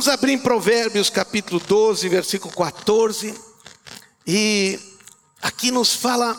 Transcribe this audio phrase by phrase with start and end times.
[0.00, 3.38] Vamos abrir em Provérbios capítulo 12, versículo 14.
[4.26, 4.80] E
[5.42, 6.34] aqui nos fala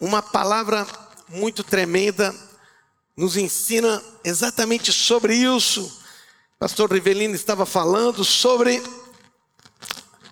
[0.00, 0.84] uma palavra
[1.28, 2.34] muito tremenda,
[3.16, 6.02] nos ensina exatamente sobre isso.
[6.58, 8.82] Pastor Rivelino estava falando sobre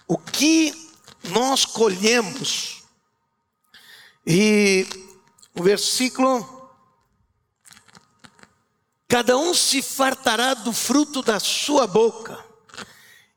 [0.08, 0.74] o que
[1.28, 2.82] nós colhemos.
[4.26, 4.84] E
[5.54, 6.57] o versículo
[9.09, 12.38] Cada um se fartará do fruto da sua boca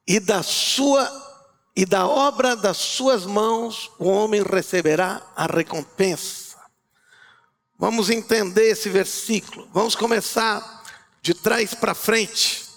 [0.06, 1.30] e da sua
[1.74, 6.58] e da obra das suas mãos o homem receberá a recompensa.
[7.80, 9.70] Vamos entender esse versículo.
[9.74, 10.84] Vamos começar
[11.22, 12.68] de trás para frente.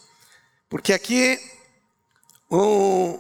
[0.69, 1.39] Porque aqui
[2.49, 3.19] o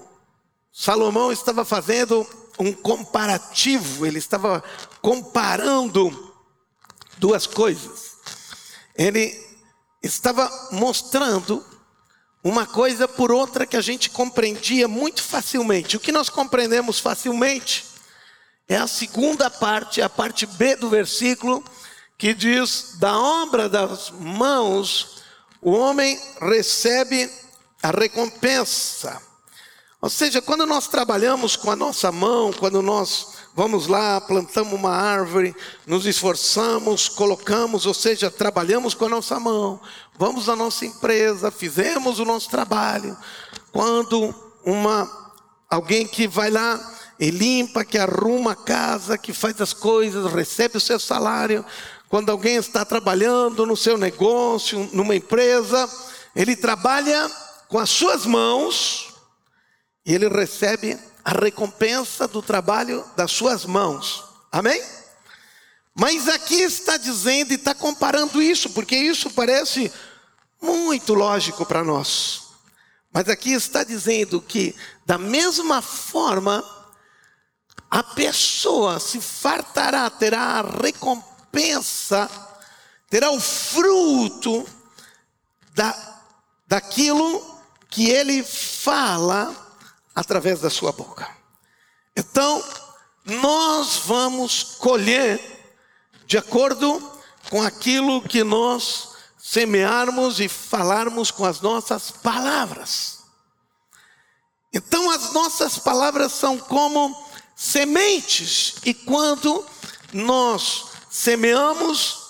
[0.72, 2.24] Salomão estava fazendo
[2.58, 4.62] um comparativo, ele estava
[5.02, 6.32] comparando
[7.18, 8.14] duas coisas.
[8.96, 9.43] Ele
[10.06, 11.64] estava mostrando
[12.42, 15.96] uma coisa por outra que a gente compreendia muito facilmente.
[15.96, 17.86] O que nós compreendemos facilmente
[18.68, 21.64] é a segunda parte, a parte B do versículo,
[22.18, 25.22] que diz: Da obra das mãos
[25.62, 27.30] o homem recebe
[27.82, 29.20] a recompensa.
[30.00, 34.90] Ou seja, quando nós trabalhamos com a nossa mão, quando nós vamos lá, plantamos uma
[34.90, 35.54] árvore,
[35.86, 39.80] nos esforçamos, colocamos, ou seja, trabalhamos com a nossa mão,
[40.18, 43.16] vamos à nossa empresa, fizemos o nosso trabalho.
[43.72, 45.08] Quando uma
[45.70, 46.80] alguém que vai lá
[47.18, 51.64] e limpa, que arruma a casa, que faz as coisas, recebe o seu salário.
[52.08, 55.88] Quando alguém está trabalhando no seu negócio, numa empresa,
[56.34, 57.30] ele trabalha
[57.68, 59.14] com as suas mãos
[60.04, 64.22] e ele recebe a recompensa do trabalho das suas mãos.
[64.52, 64.82] Amém?
[65.94, 69.90] Mas aqui está dizendo e está comparando isso, porque isso parece
[70.60, 72.42] muito lógico para nós.
[73.12, 74.74] Mas aqui está dizendo que,
[75.06, 76.62] da mesma forma,
[77.88, 82.28] a pessoa se fartará, terá a recompensa,
[83.08, 84.66] terá o fruto
[85.72, 86.20] da,
[86.66, 89.63] daquilo que ele fala
[90.14, 91.28] através da sua boca.
[92.16, 92.62] Então,
[93.24, 95.40] nós vamos colher
[96.26, 97.12] de acordo
[97.50, 103.18] com aquilo que nós semearmos e falarmos com as nossas palavras.
[104.72, 107.14] Então, as nossas palavras são como
[107.54, 109.64] sementes, e quando
[110.12, 112.24] nós semeamos,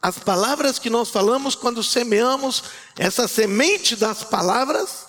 [0.00, 2.62] as palavras que nós falamos, quando semeamos
[2.96, 5.07] essa semente das palavras,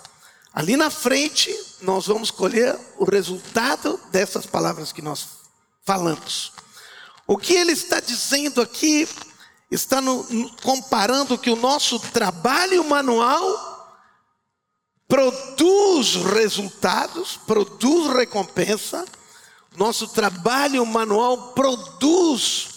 [0.54, 5.28] Ali na frente, nós vamos colher o resultado dessas palavras que nós
[5.86, 6.52] falamos.
[7.28, 9.08] O que ele está dizendo aqui,
[9.70, 10.26] está no,
[10.64, 13.70] comparando que o nosso trabalho manual
[15.08, 19.06] produz resultados, produz recompensa,
[19.78, 22.70] nosso trabalho manual produz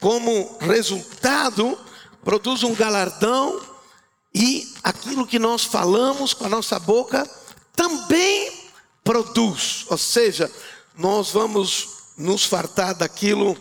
[0.00, 1.78] como resultado,
[2.22, 3.60] produz um galardão,
[4.34, 7.28] e aquilo que nós falamos com a nossa boca
[7.76, 8.70] também
[9.04, 10.50] produz, ou seja,
[10.96, 13.56] nós vamos nos fartar daquilo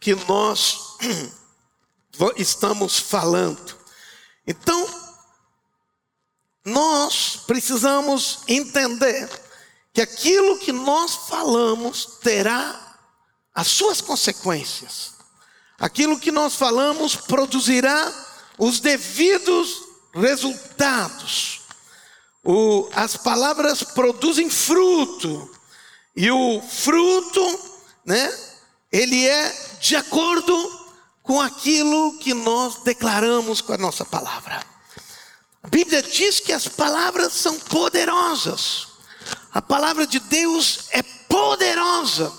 [0.00, 0.96] que nós
[2.36, 3.76] estamos falando.
[4.46, 4.86] Então,
[6.64, 9.28] nós precisamos entender
[9.92, 12.98] que aquilo que nós falamos terá
[13.54, 15.12] as suas consequências.
[15.78, 18.12] Aquilo que nós falamos produzirá
[18.58, 19.83] os devidos
[20.14, 21.60] resultados.
[22.42, 25.50] O, as palavras produzem fruto,
[26.16, 27.60] e o fruto,
[28.04, 28.32] né,
[28.92, 30.84] ele é de acordo
[31.22, 34.64] com aquilo que nós declaramos com a nossa palavra.
[35.62, 38.88] A Bíblia diz que as palavras são poderosas.
[39.52, 42.30] A palavra de Deus é poderosa.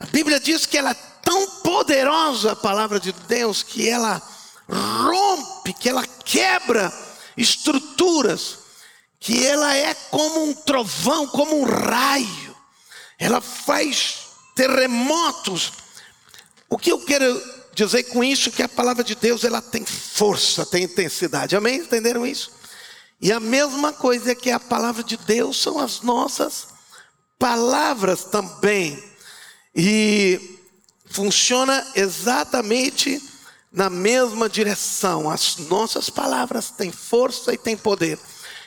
[0.00, 4.20] A Bíblia diz que ela é tão poderosa, a palavra de Deus, que ela
[4.68, 6.92] rompe, que ela quebra
[7.36, 8.58] estruturas,
[9.18, 12.56] que ela é como um trovão, como um raio,
[13.18, 15.72] ela faz terremotos.
[16.68, 17.42] O que eu quero
[17.74, 21.54] dizer com isso é que a palavra de Deus ela tem força, tem intensidade.
[21.56, 21.76] Amém?
[21.76, 22.50] Entenderam isso?
[23.20, 26.68] E a mesma coisa é que a palavra de Deus são as nossas
[27.38, 29.02] palavras também.
[29.74, 30.58] E
[31.06, 33.29] funciona exatamente
[33.72, 35.30] na mesma direção.
[35.30, 38.18] As nossas palavras têm força e têm poder.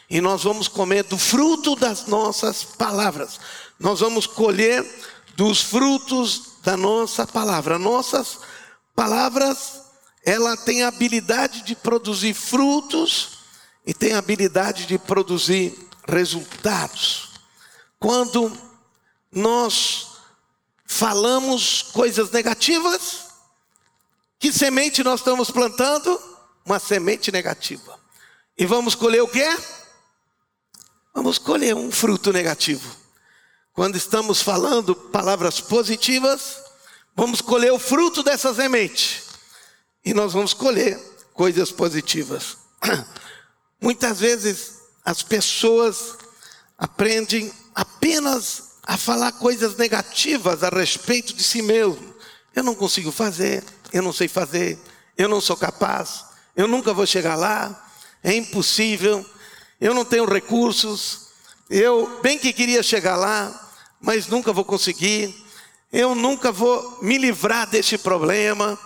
[0.10, 3.40] E nós vamos comer do fruto das nossas palavras.
[3.80, 4.86] Nós vamos colher
[5.36, 7.80] dos frutos da nossa palavra.
[7.80, 8.40] Nossas
[8.96, 9.82] palavras,
[10.26, 13.40] ela tem a habilidade de produzir frutos
[13.86, 15.78] e tem a habilidade de produzir
[16.08, 17.32] resultados.
[18.00, 18.52] Quando
[19.32, 20.08] nós
[20.86, 23.23] falamos coisas negativas,
[24.44, 26.22] que semente nós estamos plantando?
[26.66, 27.98] Uma semente negativa.
[28.58, 29.48] E vamos colher o quê?
[31.16, 32.94] Vamos colher um fruto negativo.
[33.72, 36.58] Quando estamos falando palavras positivas,
[37.16, 39.24] vamos colher o fruto dessa semente.
[40.04, 41.00] E nós vamos colher
[41.34, 42.58] coisas positivas.
[43.80, 44.74] Muitas vezes
[45.06, 46.18] as pessoas
[46.78, 52.14] aprendem apenas a falar coisas negativas a respeito de si mesmo.
[52.54, 53.64] Eu não consigo fazer,
[53.94, 54.78] eu não sei fazer,
[55.18, 56.26] eu não sou capaz,
[56.56, 57.88] eu nunca vou chegar lá,
[58.24, 59.26] é impossível,
[59.80, 61.28] eu não tenho recursos,
[61.70, 65.34] eu bem que queria chegar lá, mas nunca vou conseguir,
[65.94, 68.80] eu nunca vou me livrar deste problema.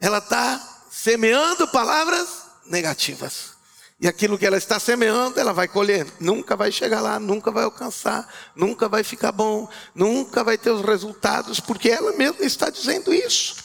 [0.00, 2.26] Ela está semeando palavras
[2.66, 3.58] negativas.
[4.00, 6.06] E aquilo que ela está semeando, ela vai colher.
[6.18, 10.82] Nunca vai chegar lá, nunca vai alcançar, nunca vai ficar bom, nunca vai ter os
[10.82, 13.56] resultados, porque ela mesma está dizendo isso.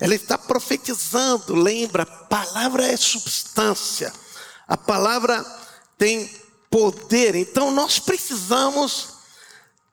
[0.00, 1.54] Ela está profetizando.
[1.54, 4.12] Lembra, palavra é substância.
[4.66, 5.44] A palavra
[5.98, 6.30] tem
[6.70, 7.34] poder.
[7.34, 9.08] Então nós precisamos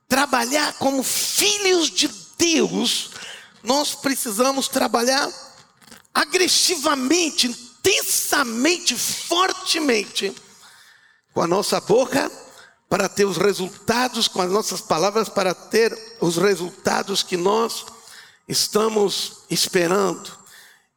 [0.08, 3.12] trabalhar como filhos de Deus.
[3.64, 5.30] Nós precisamos trabalhar
[6.14, 10.36] agressivamente, intensamente, fortemente
[11.34, 12.30] com a nossa boca
[12.90, 17.86] para ter os resultados, com as nossas palavras para ter os resultados que nós
[18.48, 20.32] estamos esperando.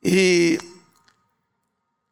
[0.02, 0.58] E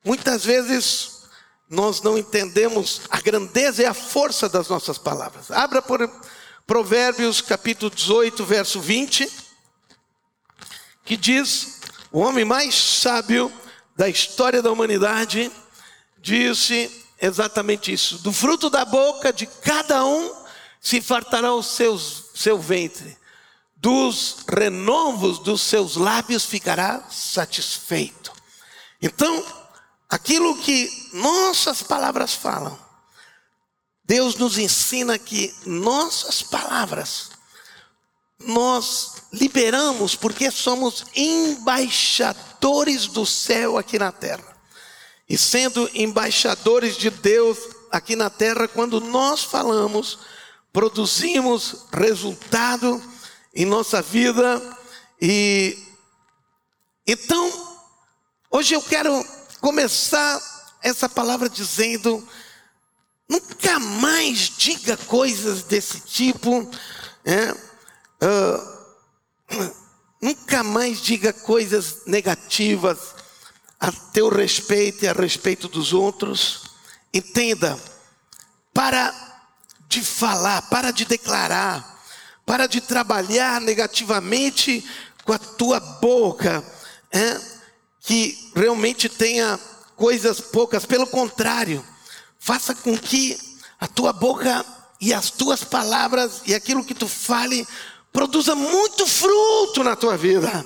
[0.04, 1.22] muitas vezes
[1.68, 5.50] nós não entendemos a grandeza e a força das nossas palavras.
[5.50, 6.10] Abra por
[6.66, 9.30] Provérbios capítulo 18, verso 20,
[11.04, 11.80] que diz:
[12.12, 13.52] O homem mais sábio
[13.96, 15.50] da história da humanidade,
[16.18, 16.90] disse
[17.20, 20.42] exatamente isso: do fruto da boca de cada um
[20.80, 23.16] se fartará o seu ventre,
[23.82, 28.32] dos renovos dos seus lábios ficará satisfeito.
[29.02, 29.44] Então,
[30.08, 32.78] aquilo que nossas palavras falam,
[34.04, 37.30] Deus nos ensina que nossas palavras
[38.38, 44.56] nós liberamos porque somos embaixadores do céu aqui na terra.
[45.28, 47.58] E sendo embaixadores de Deus
[47.90, 50.20] aqui na terra, quando nós falamos,
[50.72, 53.02] produzimos resultado
[53.54, 54.60] em nossa vida
[55.20, 55.78] e
[57.06, 57.78] então
[58.50, 59.24] hoje eu quero
[59.60, 60.40] começar
[60.82, 62.26] essa palavra dizendo
[63.32, 66.70] nunca mais diga coisas desse tipo, uh,
[70.20, 73.14] nunca mais diga coisas negativas
[73.80, 76.64] a teu respeito e a respeito dos outros.
[77.12, 77.78] Entenda,
[78.74, 79.14] para
[79.88, 81.91] de falar, para de declarar,
[82.44, 84.84] para de trabalhar negativamente
[85.24, 86.64] com a tua boca,
[87.10, 87.40] é,
[88.00, 89.58] que realmente tenha
[89.96, 90.84] coisas poucas.
[90.84, 91.84] Pelo contrário,
[92.38, 93.38] faça com que
[93.78, 94.64] a tua boca
[95.00, 97.66] e as tuas palavras e aquilo que tu fale
[98.12, 100.64] produza muito fruto na tua vida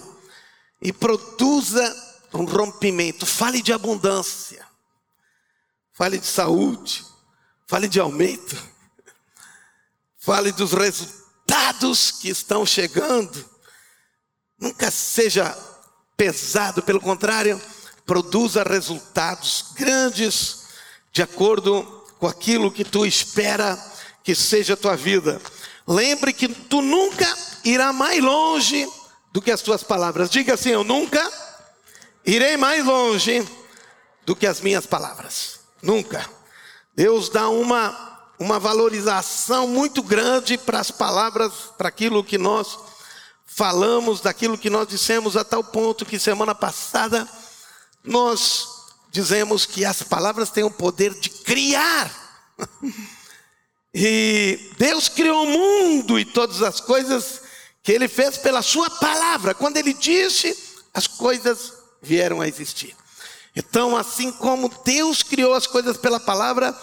[0.80, 3.24] e produza um rompimento.
[3.24, 4.66] Fale de abundância,
[5.92, 7.04] fale de saúde,
[7.66, 8.56] fale de aumento,
[10.18, 11.25] fale dos resultados
[12.20, 13.44] que estão chegando.
[14.58, 15.56] Nunca seja
[16.16, 17.60] pesado, pelo contrário,
[18.04, 20.64] produza resultados grandes
[21.12, 21.82] de acordo
[22.18, 23.76] com aquilo que tu espera
[24.24, 25.40] que seja a tua vida.
[25.86, 27.26] Lembre que tu nunca
[27.64, 28.88] irá mais longe
[29.32, 30.30] do que as tuas palavras.
[30.30, 31.30] Diga assim: Eu nunca
[32.24, 33.46] irei mais longe
[34.24, 35.60] do que as minhas palavras.
[35.82, 36.28] Nunca.
[36.94, 42.78] Deus dá uma, uma valorização muito grande para as palavras, para aquilo que nós
[43.46, 47.28] falamos, daquilo que nós dissemos, a tal ponto que semana passada
[48.04, 48.68] nós
[49.10, 52.10] dizemos que as palavras têm o poder de criar.
[53.98, 57.40] E Deus criou o mundo e todas as coisas
[57.82, 59.54] que Ele fez pela Sua palavra.
[59.54, 60.54] Quando Ele disse,
[60.92, 62.94] as coisas vieram a existir.
[63.56, 66.78] Então, assim como Deus criou as coisas pela palavra,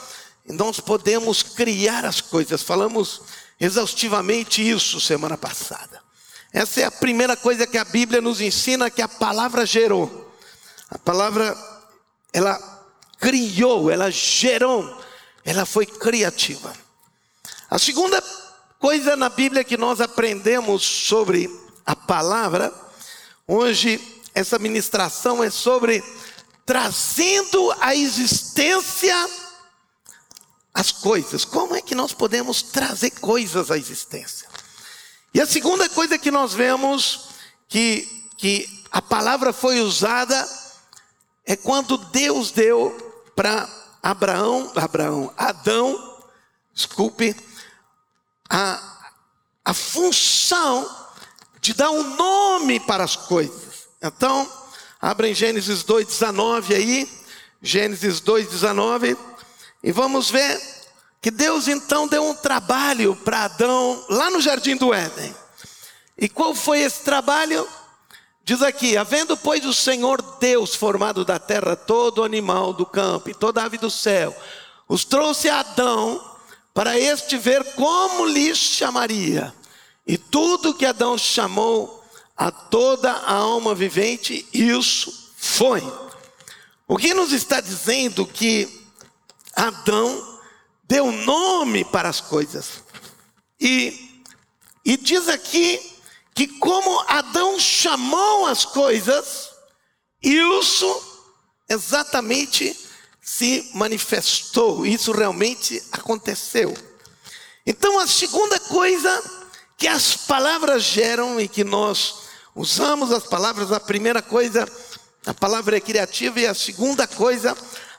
[0.48, 2.62] nós podemos criar as coisas.
[2.62, 3.22] Falamos
[3.60, 6.02] exaustivamente isso semana passada.
[6.52, 10.32] Essa é a primeira coisa que a Bíblia nos ensina que a palavra gerou.
[10.90, 11.58] A palavra
[12.32, 12.60] ela
[13.20, 15.02] criou, ela gerou,
[15.46, 16.74] ela foi criativa.
[17.70, 18.22] A segunda
[18.78, 21.50] coisa na Bíblia que nós aprendemos sobre
[21.86, 22.72] a palavra,
[23.48, 24.00] hoje
[24.36, 26.04] essa ministração é sobre
[26.66, 29.16] trazendo à existência
[30.74, 31.46] as coisas.
[31.46, 34.48] Como é que nós podemos trazer coisas à existência?
[35.34, 37.30] E a segunda coisa que nós vemos
[37.68, 40.48] que, que a palavra foi usada
[41.46, 42.92] é quando Deus deu
[43.36, 43.68] para
[44.02, 46.20] Abraão, Abraão, Adão,
[46.74, 47.36] desculpe,
[48.50, 49.12] a,
[49.66, 50.90] a função
[51.60, 53.88] de dar um nome para as coisas.
[54.02, 54.50] Então,
[55.02, 57.10] abra em Gênesis 2,19 aí,
[57.62, 59.18] Gênesis 2,19,
[59.84, 60.62] e vamos ver
[61.22, 65.36] que Deus então deu um trabalho para Adão lá no jardim do Éden.
[66.18, 67.68] E qual foi esse trabalho?
[68.46, 73.34] Diz aqui: havendo, pois, o Senhor Deus formado da terra todo animal do campo e
[73.34, 74.36] toda ave do céu,
[74.88, 76.22] os trouxe a Adão
[76.74, 79.54] para este ver como lhes chamaria.
[80.06, 82.04] E tudo que Adão chamou
[82.36, 85.82] a toda a alma vivente, isso foi.
[86.86, 88.83] O que nos está dizendo que
[89.56, 90.40] Adão
[90.84, 92.84] deu nome para as coisas.
[93.60, 94.24] E,
[94.86, 95.80] e diz aqui
[96.34, 99.50] que como Adão chamou as coisas,
[100.22, 101.14] isso
[101.70, 102.78] exatamente
[103.22, 106.74] se manifestou, isso realmente aconteceu.
[107.66, 109.24] Então a segunda coisa
[109.78, 112.24] que as palavras geram e que nós
[112.56, 114.68] usamos as palavras, a primeira coisa,
[115.26, 117.56] a palavra é criativa e a segunda coisa,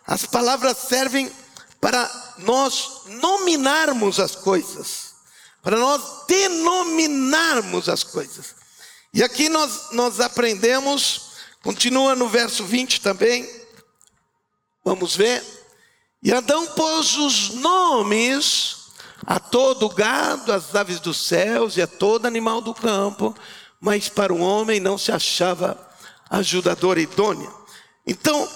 [0.07, 1.31] as palavras servem
[1.85, 5.17] para nós nominarmos as coisas,
[5.63, 8.55] para nós denominarmos as coisas.
[9.13, 13.47] E aqui nós, nós aprendemos, continua no verso 20 também,
[14.83, 15.45] vamos ver.
[16.23, 18.87] E Adão pôs os nomes
[19.27, 23.37] a todo gado, às aves dos céus e a todo animal do campo,
[23.79, 25.79] mas para o homem não se achava
[26.31, 27.55] ajudador idôneo.
[28.07, 28.49] Então,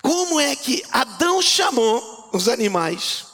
[0.00, 3.26] como é que Adão chamou os animais.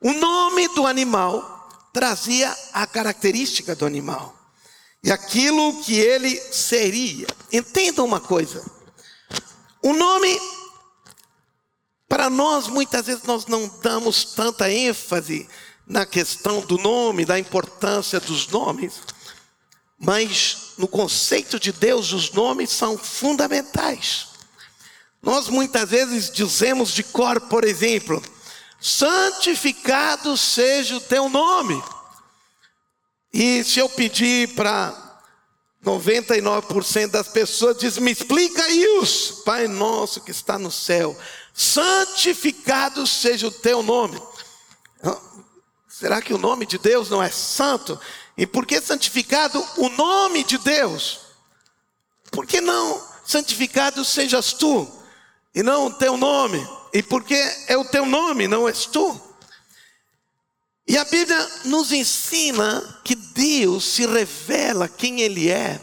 [0.00, 4.34] O nome do animal trazia a característica do animal
[5.02, 7.26] e aquilo que ele seria.
[7.52, 8.64] Entenda uma coisa:
[9.82, 10.40] o nome,
[12.08, 15.48] para nós, muitas vezes, nós não damos tanta ênfase
[15.86, 18.94] na questão do nome, da importância dos nomes,
[19.98, 24.28] mas no conceito de Deus, os nomes são fundamentais.
[25.22, 28.22] Nós muitas vezes dizemos de cor, por exemplo,
[28.84, 31.82] santificado seja o teu nome.
[33.32, 35.22] E se eu pedir para
[35.82, 41.18] 99% das pessoas, diz: me explica isso, Pai nosso que está no céu,
[41.54, 44.20] santificado seja o teu nome.
[45.88, 47.98] Será que o nome de Deus não é santo?
[48.36, 51.20] E por que santificado o nome de Deus?
[52.30, 54.86] Por que não santificado sejas tu
[55.54, 56.62] e não o teu nome?
[56.94, 57.34] E porque
[57.66, 59.20] é o teu nome, não és tu.
[60.86, 65.80] E a Bíblia nos ensina que Deus se revela quem Ele é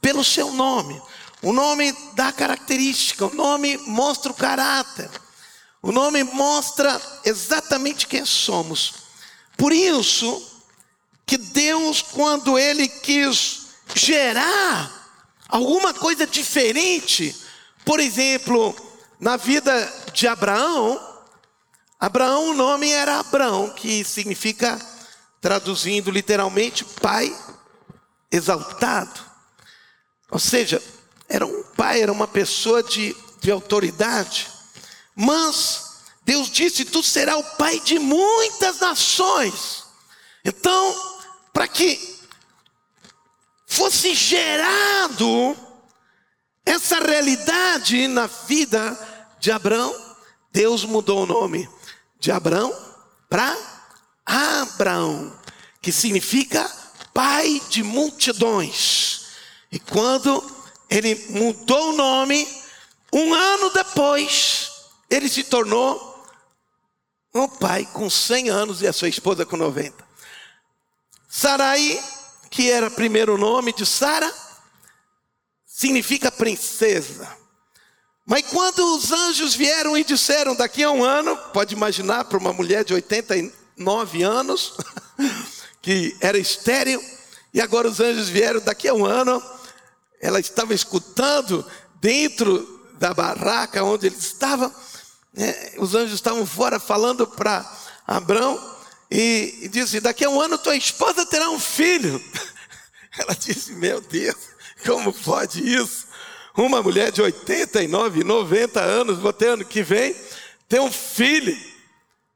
[0.00, 1.00] pelo seu nome.
[1.40, 5.08] O nome dá característica, o nome mostra o caráter,
[5.80, 8.94] o nome mostra exatamente quem somos.
[9.56, 10.42] Por isso
[11.24, 14.92] que Deus, quando Ele quis gerar
[15.48, 17.36] alguma coisa diferente,
[17.84, 18.74] por exemplo,
[19.20, 21.00] na vida de Abraão,
[21.98, 24.78] Abraão, o nome era Abraão, que significa,
[25.40, 27.36] traduzindo literalmente, pai
[28.30, 29.20] exaltado.
[30.30, 30.80] Ou seja,
[31.28, 34.48] era um pai, era uma pessoa de, de autoridade.
[35.16, 39.84] Mas Deus disse: Tu serás o pai de muitas nações.
[40.44, 41.18] Então,
[41.52, 42.18] para que
[43.66, 45.56] fosse gerado
[46.64, 49.07] essa realidade na vida
[49.40, 49.94] de Abraão,
[50.52, 51.68] Deus mudou o nome
[52.18, 52.74] de Abraão
[53.28, 53.56] para
[54.24, 55.32] Abraão,
[55.80, 56.68] que significa
[57.14, 59.26] pai de multidões.
[59.70, 60.42] E quando
[60.88, 62.46] ele mudou o nome,
[63.12, 64.70] um ano depois,
[65.10, 66.26] ele se tornou
[67.34, 70.06] um pai com 100 anos e a sua esposa com 90.
[71.28, 72.02] Sarai,
[72.50, 74.32] que era primeiro nome de Sara,
[75.66, 77.28] significa princesa.
[78.28, 82.52] Mas quando os anjos vieram e disseram, daqui a um ano, pode imaginar para uma
[82.52, 84.74] mulher de 89 anos,
[85.80, 87.02] que era estéril,
[87.54, 89.42] e agora os anjos vieram, daqui a um ano,
[90.20, 91.64] ela estava escutando
[92.02, 94.70] dentro da barraca onde ele estava,
[95.32, 97.64] né, os anjos estavam fora falando para
[98.06, 98.60] Abraão,
[99.10, 102.22] e, e disse: Daqui a um ano tua esposa terá um filho.
[103.18, 104.36] Ela disse: Meu Deus,
[104.84, 106.07] como pode isso?
[106.58, 110.12] Uma mulher de 89, 90 anos, vou ter ano que vem,
[110.68, 111.56] ter um filho.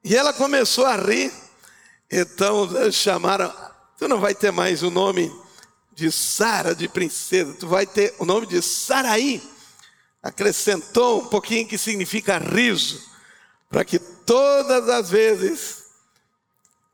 [0.05, 1.33] E ela começou a rir.
[2.09, 3.53] Então chamaram,
[3.99, 5.29] tu não vai ter mais o nome
[5.93, 9.43] de Sara, de princesa, tu vai ter o nome de Saraí.
[10.23, 13.03] Acrescentou um pouquinho que significa riso,
[13.69, 15.83] para que todas as vezes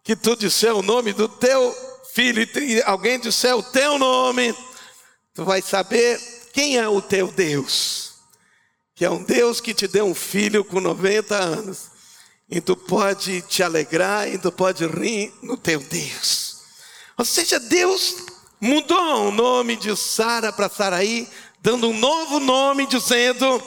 [0.02, 1.76] que tu disser o nome do teu
[2.14, 4.56] filho e alguém disser o teu nome,
[5.35, 8.15] tu vai saber quem é o teu Deus.
[8.97, 11.83] Que é um Deus que te deu um filho com 90 anos.
[12.50, 16.57] E tu pode te alegrar e tu pode rir no teu Deus.
[17.17, 18.17] Ou seja, Deus
[18.61, 21.29] mudou o nome de Sara para Saraí,
[21.62, 23.62] dando um novo nome, dizendo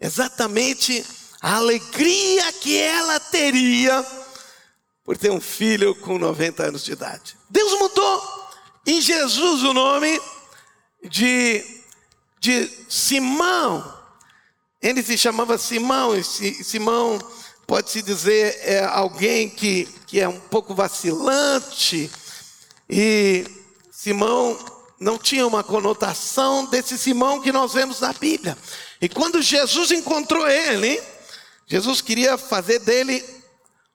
[0.00, 1.06] exatamente
[1.40, 4.04] a alegria que ela teria
[5.04, 7.36] por ter um filho com 90 anos de idade.
[7.48, 8.50] Deus mudou
[8.84, 10.20] em Jesus o nome
[11.08, 11.71] de,
[12.42, 13.96] de Simão.
[14.82, 17.20] Ele se chamava Simão, e Simão
[17.68, 22.10] pode-se dizer é alguém que, que é um pouco vacilante,
[22.90, 23.46] e
[23.92, 24.58] Simão
[24.98, 28.58] não tinha uma conotação desse Simão que nós vemos na Bíblia.
[29.00, 31.00] E quando Jesus encontrou ele,
[31.68, 33.24] Jesus queria fazer dele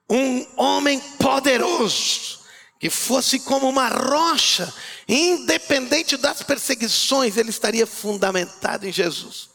[0.10, 2.37] um homem poderoso,
[2.80, 4.72] que fosse como uma rocha,
[5.08, 9.50] independente das perseguições, ele estaria fundamentado em Jesus.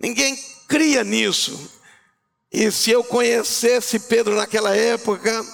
[0.00, 1.70] Ninguém cria nisso.
[2.50, 5.44] E se eu conhecesse Pedro naquela época,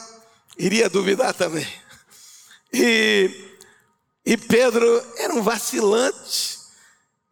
[0.58, 1.66] iria duvidar também.
[2.72, 3.48] E
[4.28, 6.58] e Pedro era um vacilante,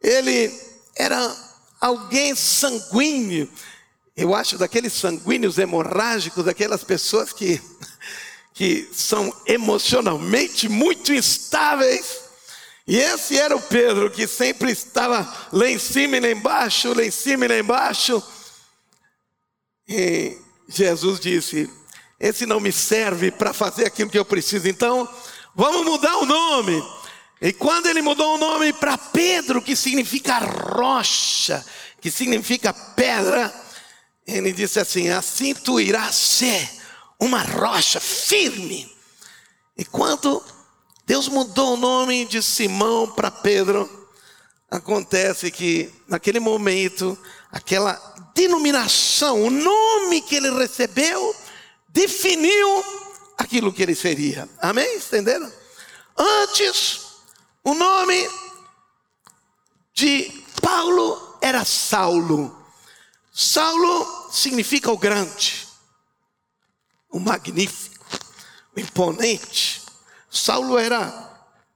[0.01, 0.51] ele
[0.95, 1.37] era
[1.79, 3.47] alguém sanguíneo.
[4.15, 7.61] Eu acho daqueles sanguíneos hemorrágicos, daquelas pessoas que,
[8.57, 12.21] que são emocionalmente muito instáveis.
[12.87, 17.03] E esse era o Pedro que sempre estava lá em cima e lá embaixo, lá
[17.03, 18.23] em cima e lá embaixo.
[19.87, 20.35] E
[20.67, 21.69] Jesus disse:
[22.19, 24.67] Esse não me serve para fazer aquilo que eu preciso.
[24.67, 25.07] Então,
[25.53, 26.83] vamos mudar o nome.
[27.39, 31.63] E quando ele mudou o nome para Pedro, que significa rocha,
[32.01, 33.53] que significa pedra,
[34.25, 36.76] ele disse assim: Assim tu irás ser
[37.19, 38.91] uma rocha firme.
[39.77, 40.43] E quando
[41.05, 43.89] Deus mudou o nome de Simão para Pedro,
[44.69, 47.17] acontece que naquele momento,
[47.51, 47.93] aquela
[48.35, 51.35] denominação, o nome que ele recebeu,
[51.89, 52.83] definiu
[53.37, 54.47] aquilo que ele seria.
[54.59, 54.97] Amém?
[54.97, 55.51] Entenderam?
[56.17, 57.01] Antes,
[57.63, 58.29] o nome
[59.93, 62.55] de Paulo era Saulo.
[63.31, 65.66] Saulo significa o grande,
[67.17, 68.05] o magnífico,
[68.75, 69.81] o imponente.
[70.29, 71.11] Saulo era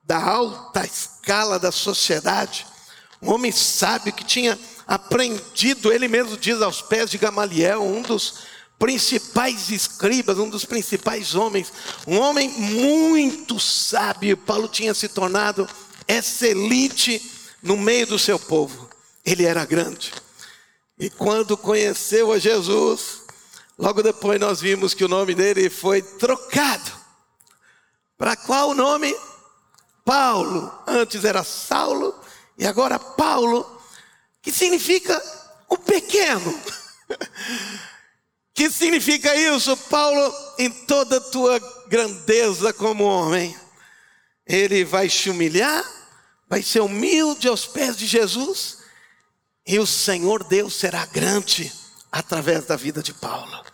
[0.03, 2.65] da alta escala da sociedade,
[3.21, 8.51] um homem sábio que tinha aprendido, ele mesmo diz aos pés de Gamaliel, um dos
[8.77, 11.71] principais escribas, um dos principais homens,
[12.07, 14.35] um homem muito sábio.
[14.35, 15.69] Paulo tinha se tornado
[16.41, 17.21] elite
[17.61, 18.89] no meio do seu povo.
[19.23, 20.11] Ele era grande.
[20.99, 23.20] E quando conheceu a Jesus,
[23.81, 26.91] logo depois nós vimos que o nome dele foi trocado.
[28.15, 29.13] Para qual nome?
[30.05, 30.71] Paulo.
[30.87, 32.13] Antes era Saulo
[32.57, 33.81] e agora Paulo,
[34.41, 35.19] que significa
[35.67, 36.61] o pequeno.
[38.53, 40.33] que significa isso, Paulo?
[40.59, 43.57] Em toda a tua grandeza como homem,
[44.45, 45.83] ele vai te humilhar,
[46.47, 48.77] vai ser humilde aos pés de Jesus,
[49.65, 51.71] e o Senhor Deus será grande
[52.11, 53.70] através da vida de Paulo.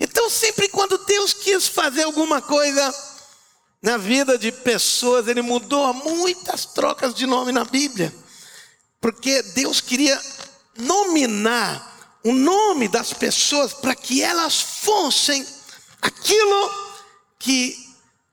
[0.00, 2.94] Então, sempre quando Deus quis fazer alguma coisa
[3.82, 8.14] na vida de pessoas, Ele mudou muitas trocas de nome na Bíblia,
[9.00, 10.20] porque Deus queria
[10.76, 15.46] nominar o nome das pessoas para que elas fossem
[16.00, 16.70] aquilo
[17.38, 17.76] que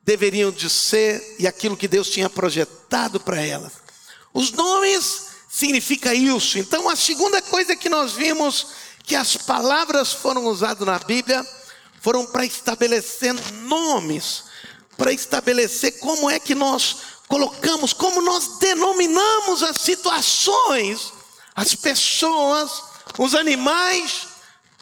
[0.03, 3.73] deveriam de ser e aquilo que Deus tinha projetado para elas.
[4.33, 6.59] Os nomes significa isso.
[6.59, 8.67] Então a segunda coisa que nós vimos
[9.05, 11.45] que as palavras foram usadas na Bíblia
[12.01, 14.43] foram para estabelecer nomes,
[14.97, 21.11] para estabelecer como é que nós colocamos, como nós denominamos as situações,
[21.55, 22.83] as pessoas,
[23.17, 24.27] os animais,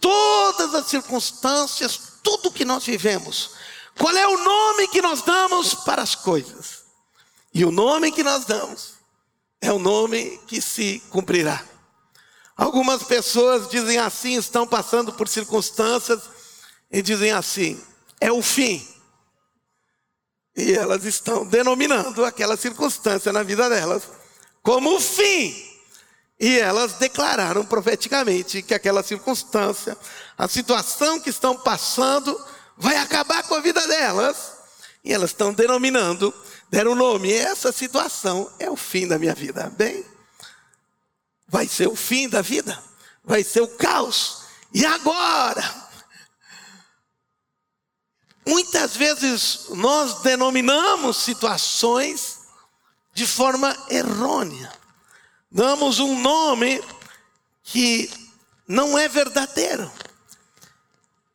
[0.01, 3.51] todas as circunstâncias, tudo que nós vivemos.
[3.97, 6.83] Qual é o nome que nós damos para as coisas?
[7.53, 8.95] E o nome que nós damos
[9.61, 11.72] é o nome que se cumprirá.
[12.55, 16.21] Algumas pessoas dizem assim, estão passando por circunstâncias
[16.91, 17.81] e dizem assim:
[18.19, 18.87] é o fim.
[20.55, 24.03] E elas estão denominando aquela circunstância na vida delas
[24.61, 25.71] como o fim.
[26.39, 29.97] E elas declararam profeticamente que aquela circunstância,
[30.37, 32.39] a situação que estão passando,
[32.77, 34.53] vai acabar com a vida delas.
[35.03, 36.33] E elas estão denominando,
[36.69, 39.71] deram nome, essa situação é o fim da minha vida.
[39.77, 40.03] Bem,
[41.53, 42.83] vai ser o fim da vida,
[43.23, 44.45] vai ser o caos.
[44.73, 45.63] E agora?
[48.43, 52.39] Muitas vezes nós denominamos situações
[53.13, 54.73] de forma errônea.
[55.51, 56.83] Damos um nome
[57.61, 58.09] que
[58.67, 59.91] não é verdadeiro.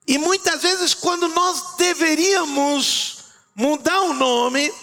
[0.04, 3.18] E muitas vezes, quando nós deveríamos
[3.54, 4.74] mudar o nome,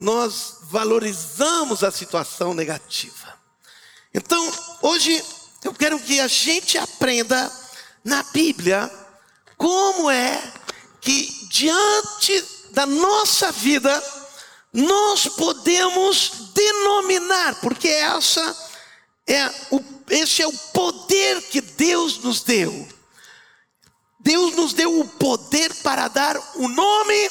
[0.00, 3.37] nós valorizamos a situação negativa.
[4.12, 5.22] Então, hoje,
[5.64, 7.50] eu quero que a gente aprenda
[8.04, 8.90] na Bíblia
[9.56, 10.52] como é
[11.00, 14.02] que, diante da nossa vida,
[14.72, 18.56] nós podemos denominar, porque essa
[19.26, 22.88] é o, esse é o poder que Deus nos deu.
[24.20, 27.30] Deus nos deu o poder para dar o nome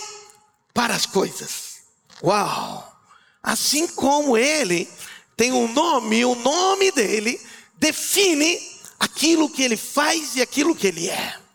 [0.73, 1.77] para as coisas.
[2.23, 2.93] Uau!
[3.41, 4.89] Assim como Ele
[5.37, 7.39] tem um nome, o nome dele
[7.77, 8.59] define
[8.99, 11.47] aquilo que ele faz e aquilo que ele é.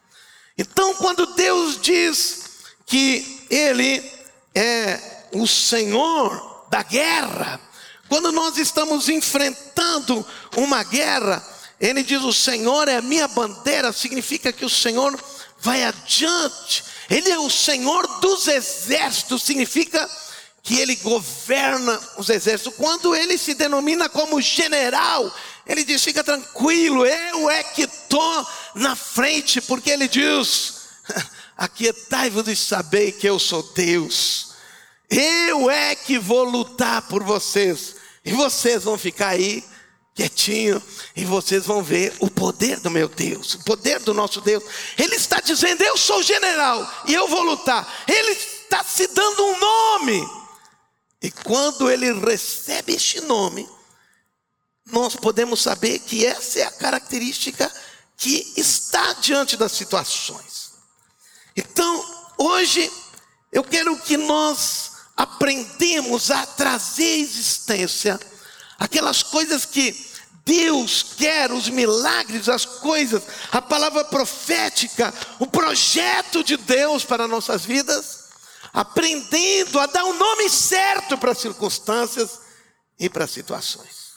[0.56, 2.42] Então, quando Deus diz
[2.86, 4.02] que Ele
[4.54, 7.60] é o Senhor da guerra,
[8.08, 10.24] quando nós estamos enfrentando
[10.56, 11.42] uma guerra,
[11.80, 15.18] ele diz: O Senhor é a minha bandeira, significa que o Senhor
[15.58, 20.21] vai adiante, Ele é o Senhor dos exércitos, significa que
[20.70, 22.74] Ele governa os exércitos.
[22.76, 25.34] Quando Ele se denomina como general,
[25.66, 30.74] Ele diz: Fica tranquilo, eu é que estou na frente, porque Ele diz:
[31.56, 34.52] Aquietai-vos e sabei que eu sou Deus.
[35.10, 37.96] Eu é que vou lutar por vocês.
[38.24, 39.64] E vocês vão ficar aí
[40.14, 40.82] quietinho
[41.16, 44.62] e vocês vão ver o poder do meu Deus, o poder do nosso Deus.
[44.96, 48.04] Ele está dizendo: Eu sou general e eu vou lutar.
[48.06, 50.41] Ele está se dando um nome.
[51.22, 53.68] E quando ele recebe este nome,
[54.86, 57.72] nós podemos saber que essa é a característica
[58.16, 60.72] que está diante das situações.
[61.56, 62.90] Então, hoje
[63.52, 68.18] eu quero que nós aprendemos a trazer existência
[68.78, 70.10] aquelas coisas que
[70.44, 77.64] Deus quer, os milagres, as coisas, a palavra profética, o projeto de Deus para nossas
[77.64, 78.21] vidas,
[78.72, 82.40] aprendendo a dar o nome certo para as circunstâncias
[82.98, 84.12] e para as situações.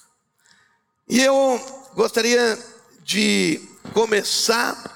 [1.08, 2.58] E eu gostaria
[3.04, 3.62] de
[3.94, 4.96] começar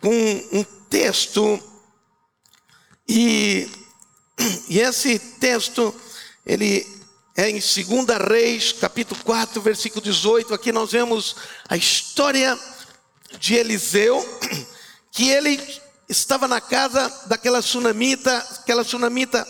[0.00, 0.10] com
[0.52, 1.60] um texto,
[3.08, 3.68] e,
[4.68, 5.94] e esse texto,
[6.44, 6.86] ele
[7.36, 7.64] é em 2
[8.28, 10.54] Reis, capítulo 4, versículo 18.
[10.54, 11.36] Aqui nós vemos
[11.68, 12.58] a história
[13.38, 14.24] de Eliseu,
[15.10, 15.58] que ele
[16.08, 19.46] estava na casa daquela sunamita, aquela sunamita,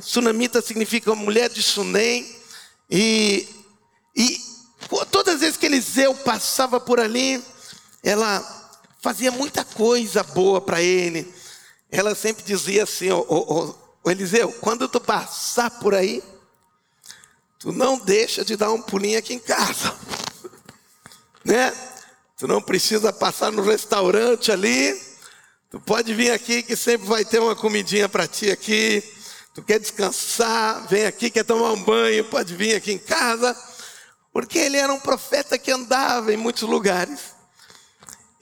[0.00, 2.40] sunamita significa mulher de Sunem,
[2.90, 3.48] e,
[4.16, 4.40] e
[5.10, 7.42] todas as vezes que Eliseu passava por ali,
[8.02, 8.42] ela
[9.00, 11.32] fazia muita coisa boa para ele.
[11.90, 16.22] Ela sempre dizia assim: ô, ô, ô, Eliseu, quando tu passar por aí,
[17.58, 19.94] tu não deixa de dar um pulinho aqui em casa,
[21.44, 21.72] né?
[22.36, 25.09] Tu não precisa passar no restaurante ali,
[25.70, 29.02] tu pode vir aqui que sempre vai ter uma comidinha para ti aqui.
[29.54, 33.56] Tu quer descansar, vem aqui, quer tomar um banho, pode vir aqui em casa,
[34.32, 37.20] porque ele era um profeta que andava em muitos lugares.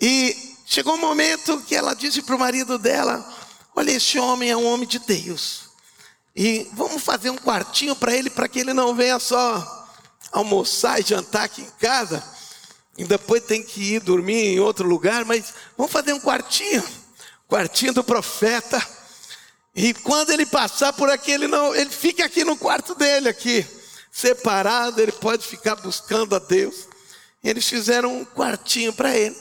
[0.00, 3.24] E chegou um momento que ela disse para o marido dela:
[3.74, 5.68] Olha, esse homem é um homem de Deus.
[6.34, 9.88] E vamos fazer um quartinho para ele, para que ele não venha só
[10.30, 12.22] almoçar e jantar aqui em casa.
[12.96, 16.84] E depois tem que ir dormir em outro lugar, mas vamos fazer um quartinho,
[17.48, 18.87] quartinho do profeta.
[19.74, 23.64] E quando ele passar por aqui, ele não, ele fica aqui no quarto dele aqui,
[24.12, 26.87] separado, ele pode ficar buscando a Deus.
[27.42, 29.37] E eles fizeram um quartinho para ele.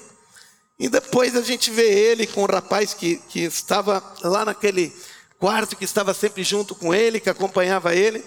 [0.80, 4.96] E depois a gente vê ele com o rapaz que, que estava lá naquele
[5.40, 8.24] quarto que estava sempre junto com ele, que acompanhava ele.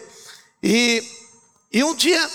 [0.63, 1.03] E,
[1.73, 2.29] e um dia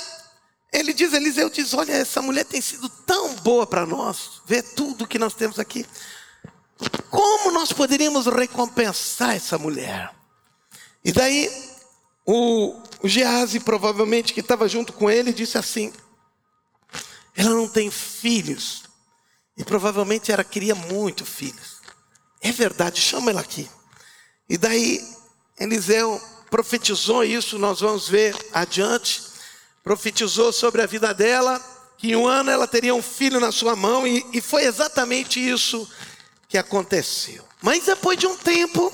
[0.71, 5.07] ele diz, Eliseu diz, olha, essa mulher tem sido tão boa para nós, ver tudo
[5.07, 5.85] que nós temos aqui.
[7.09, 10.11] Como nós poderíamos recompensar essa mulher?
[11.03, 11.49] E daí
[12.25, 15.93] o, o Geazi, provavelmente, que estava junto com ele, disse assim:
[17.35, 18.83] ela não tem filhos.
[19.57, 21.81] E provavelmente ela queria muito filhos.
[22.41, 23.69] É verdade, chama ela aqui.
[24.49, 25.01] E daí
[25.59, 29.23] Eliseu profetizou isso, nós vamos ver adiante.
[29.83, 31.59] Profetizou sobre a vida dela,
[31.97, 35.39] que em um ano ela teria um filho na sua mão, e, e foi exatamente
[35.39, 35.89] isso
[36.47, 37.43] que aconteceu.
[37.61, 38.91] Mas depois de um tempo,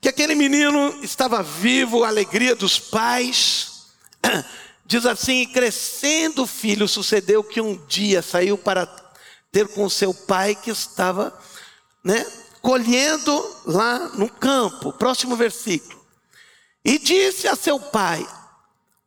[0.00, 3.86] que aquele menino estava vivo, a alegria dos pais,
[4.86, 8.86] diz assim: crescendo o filho, sucedeu que um dia saiu para
[9.50, 11.36] ter com seu pai que estava,
[12.04, 12.24] né,
[12.60, 14.92] colhendo lá no campo.
[14.92, 15.98] Próximo versículo.
[16.84, 18.26] E disse a seu pai: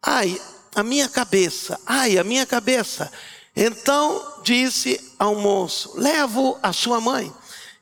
[0.02, 0.40] Ai,
[0.76, 3.12] a minha cabeça, ai, a minha cabeça.
[3.56, 7.32] Então disse ao moço: Levo a sua mãe.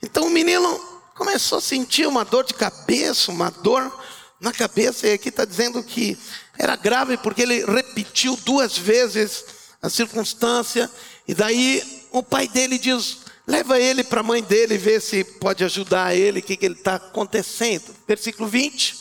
[0.01, 0.79] Então o menino
[1.15, 3.91] começou a sentir uma dor de cabeça, uma dor
[4.39, 6.17] na cabeça, e aqui está dizendo que
[6.57, 9.45] era grave porque ele repetiu duas vezes
[9.81, 10.89] a circunstância,
[11.27, 15.63] e daí o pai dele diz: leva ele para a mãe dele, ver se pode
[15.63, 17.95] ajudar ele, o que, que ele está acontecendo.
[18.07, 18.97] Versículo 20.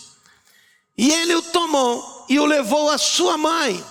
[0.97, 3.85] E ele o tomou e o levou à sua mãe,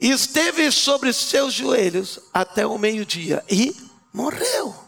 [0.00, 3.76] e esteve sobre seus joelhos até o meio-dia, e
[4.12, 4.81] morreu.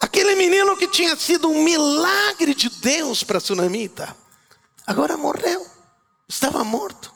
[0.00, 4.14] Aquele menino que tinha sido um milagre de Deus para a Sunamita,
[4.86, 5.66] agora morreu,
[6.28, 7.12] estava morto.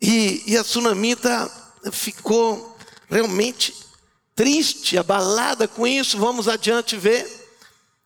[0.00, 1.50] E, e a Sunamita
[1.92, 2.76] ficou
[3.08, 3.74] realmente
[4.34, 6.18] triste, abalada com isso.
[6.18, 7.44] Vamos adiante ver.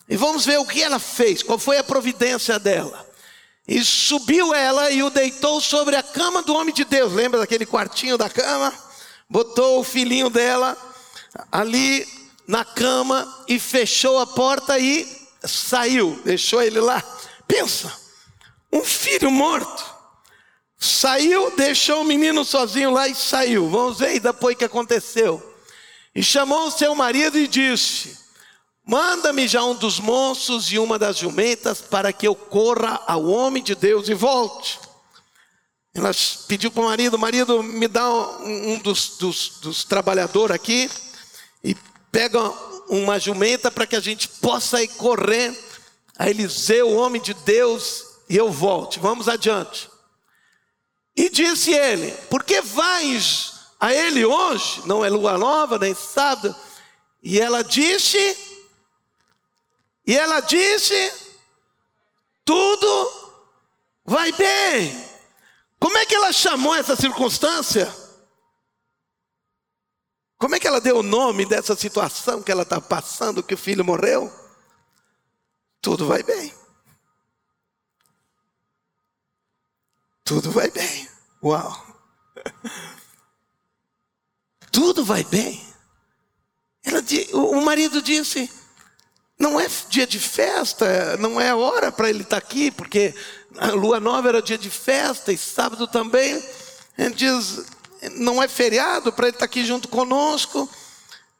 [0.09, 3.09] E vamos ver o que ela fez, qual foi a providência dela.
[3.66, 7.12] E subiu ela e o deitou sobre a cama do homem de Deus.
[7.12, 8.75] Lembra daquele quartinho da cama?
[9.29, 10.77] Botou o filhinho dela
[11.53, 12.05] ali
[12.50, 15.06] na cama e fechou a porta e
[15.44, 17.00] saiu, deixou ele lá.
[17.46, 17.96] Pensa,
[18.72, 19.84] um filho morto.
[20.76, 23.70] Saiu, deixou o menino sozinho lá e saiu.
[23.70, 25.40] Vamos ver depois o que aconteceu.
[26.12, 28.18] E chamou o seu marido e disse:
[28.84, 33.62] Manda-me já um dos moços e uma das jumentas para que eu corra ao homem
[33.62, 34.80] de Deus e volte.
[35.94, 36.10] Ela
[36.48, 38.10] pediu para o marido: Marido, me dá
[38.40, 40.90] um dos, dos, dos trabalhadores aqui
[41.62, 41.76] e
[42.11, 42.40] pega
[42.88, 45.57] uma jumenta para que a gente possa ir correr
[46.18, 48.99] a Eliseu, homem de Deus, e eu volte.
[48.99, 49.88] Vamos adiante.
[51.16, 54.83] E disse ele: Por que vais a ele hoje?
[54.87, 56.55] Não é lua nova, nem sábado.
[57.23, 58.37] E ela disse:
[60.07, 61.12] E ela disse:
[62.44, 63.12] Tudo
[64.05, 65.11] vai bem.
[65.79, 67.99] Como é que ela chamou essa circunstância?
[70.40, 73.59] Como é que ela deu o nome dessa situação que ela está passando, que o
[73.59, 74.33] filho morreu?
[75.83, 76.55] Tudo vai bem.
[80.24, 81.11] Tudo vai bem.
[81.44, 81.87] Uau.
[84.72, 85.62] Tudo vai bem.
[86.85, 87.03] Ela,
[87.35, 88.50] o marido disse:
[89.38, 93.14] não é dia de festa, não é hora para ele estar tá aqui, porque
[93.59, 96.42] a lua nova era dia de festa e sábado também.
[96.96, 97.66] Ele diz:
[98.16, 100.68] não é feriado para ele estar aqui junto conosco.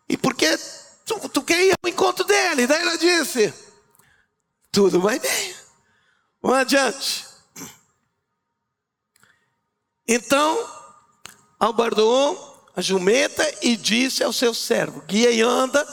[0.09, 0.59] E porque
[1.05, 2.67] tu, tu quer ir ao encontro dele.
[2.67, 3.53] Daí ela disse:
[4.71, 5.55] Tudo vai bem.
[6.43, 7.27] Vamos adiante.
[10.07, 10.69] Então,
[11.59, 15.87] albardou a jumenta e disse ao seu servo: Guia e anda,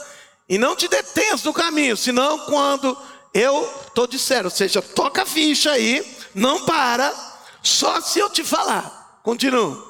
[0.49, 2.97] e não te detenhas no caminho, senão quando
[3.33, 7.13] eu estou dizendo, ou seja, toca a ficha aí, não para,
[7.61, 9.19] só se eu te falar.
[9.21, 9.86] Continua.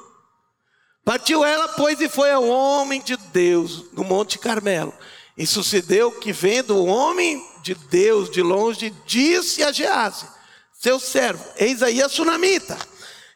[1.07, 4.93] Partiu ela, pois, e foi ao homem de Deus no Monte Carmelo.
[5.37, 10.27] E sucedeu que, vendo o homem de Deus de longe, disse a Gease,
[10.73, 12.77] seu servo, eis aí a sunamita.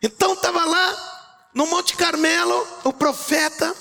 [0.04, 3.74] Então estava lá no Monte Carmelo o profeta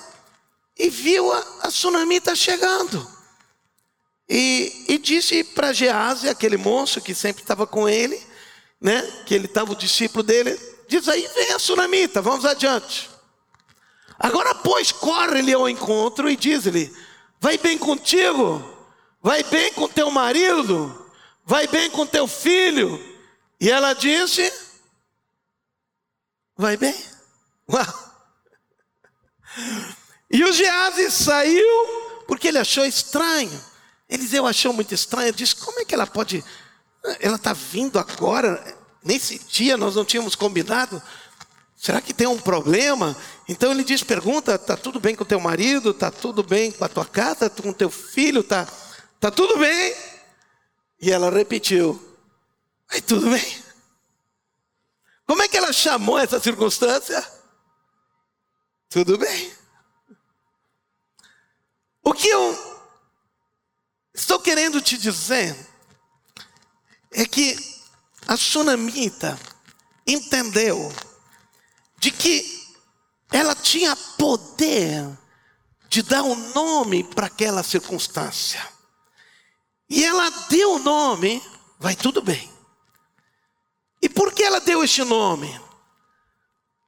[0.79, 3.05] e viu a, a sunamita chegando.
[4.29, 8.24] E, e disse para Gease, aquele moço que sempre estava com ele,
[8.81, 13.10] né, que ele estava o discípulo dele, diz aí, vem a sunamita, vamos adiante.
[14.21, 16.95] Agora, pois, corre-lhe ao encontro e diz-lhe:
[17.41, 18.63] Vai bem contigo,
[19.23, 21.11] vai bem com teu marido,
[21.43, 23.03] vai bem com teu filho.
[23.59, 24.53] E ela disse:
[26.55, 26.95] Vai bem.
[27.73, 28.11] Uau.
[30.31, 33.59] E o Gease saiu porque ele achou estranho.
[34.07, 35.33] Eliseu achou muito estranho.
[35.33, 36.45] Disse: Como é que ela pode.
[37.21, 38.79] Ela está vindo agora.
[39.03, 41.03] Nesse dia nós não tínhamos combinado.
[41.81, 43.16] Será que tem um problema?
[43.49, 45.93] Então ele diz: pergunta, está tudo bem com teu marido?
[45.93, 47.49] Está tudo bem com a tua casa?
[47.49, 48.43] Com teu filho?
[48.43, 48.69] Está
[49.19, 49.97] tá tudo bem?
[51.01, 51.99] E ela repetiu:
[52.90, 53.64] Aí tudo bem.
[55.27, 57.27] Como é que ela chamou essa circunstância?
[58.90, 59.51] Tudo bem.
[62.05, 62.85] O que eu
[64.12, 65.57] estou querendo te dizer
[67.11, 67.57] é que
[68.27, 69.40] a sunamita
[70.07, 70.93] entendeu
[72.01, 72.67] de que
[73.31, 75.07] ela tinha poder
[75.89, 78.67] de dar um nome para aquela circunstância.
[79.89, 81.43] E ela deu o nome,
[81.79, 82.51] vai tudo bem.
[84.01, 85.61] E por que ela deu este nome?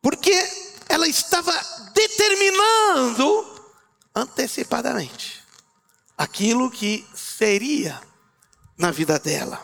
[0.01, 0.33] Porque
[0.88, 1.53] ela estava
[1.92, 3.68] determinando
[4.14, 5.44] antecipadamente
[6.16, 8.01] aquilo que seria
[8.79, 9.62] na vida dela.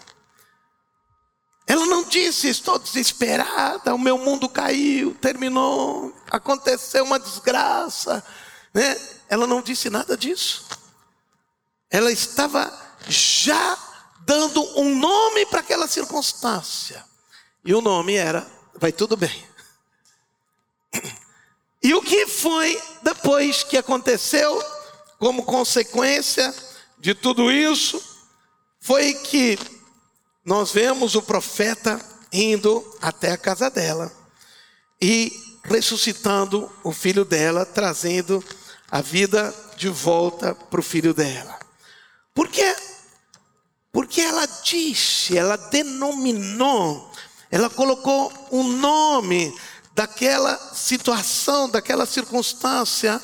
[1.69, 8.25] Ela não disse: Estou desesperada, o meu mundo caiu, terminou, aconteceu uma desgraça.
[8.73, 8.99] Né?
[9.29, 10.65] Ela não disse nada disso.
[11.91, 12.73] Ela estava
[13.07, 13.79] já
[14.21, 17.05] dando um nome para aquela circunstância.
[17.63, 19.47] E o nome era: Vai tudo bem.
[21.81, 24.61] E o que foi depois que aconteceu,
[25.17, 26.53] como consequência
[26.99, 28.03] de tudo isso,
[28.81, 29.57] foi que
[30.49, 32.01] nós vemos o profeta
[32.33, 34.11] indo até a casa dela
[34.99, 35.31] e
[35.63, 38.43] ressuscitando o filho dela, trazendo
[38.91, 41.59] a vida de volta para o filho dela.
[42.35, 42.75] Por quê?
[43.93, 47.13] Porque ela disse, ela denominou,
[47.51, 49.55] ela colocou um nome
[49.95, 53.21] daquela situação, daquela circunstância,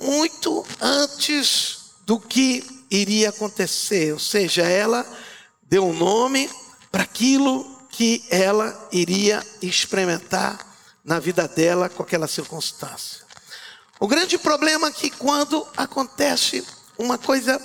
[0.00, 4.14] muito antes do que iria acontecer.
[4.14, 5.06] Ou seja, ela
[5.72, 6.50] deu um nome
[6.90, 10.58] para aquilo que ela iria experimentar
[11.02, 13.22] na vida dela com aquela circunstância.
[13.98, 16.62] O grande problema é que quando acontece
[16.98, 17.58] uma coisa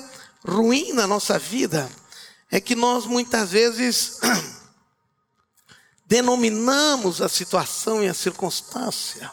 [0.48, 1.92] ruim na nossa vida,
[2.50, 4.22] é que nós muitas vezes
[6.08, 9.30] denominamos a situação e a circunstância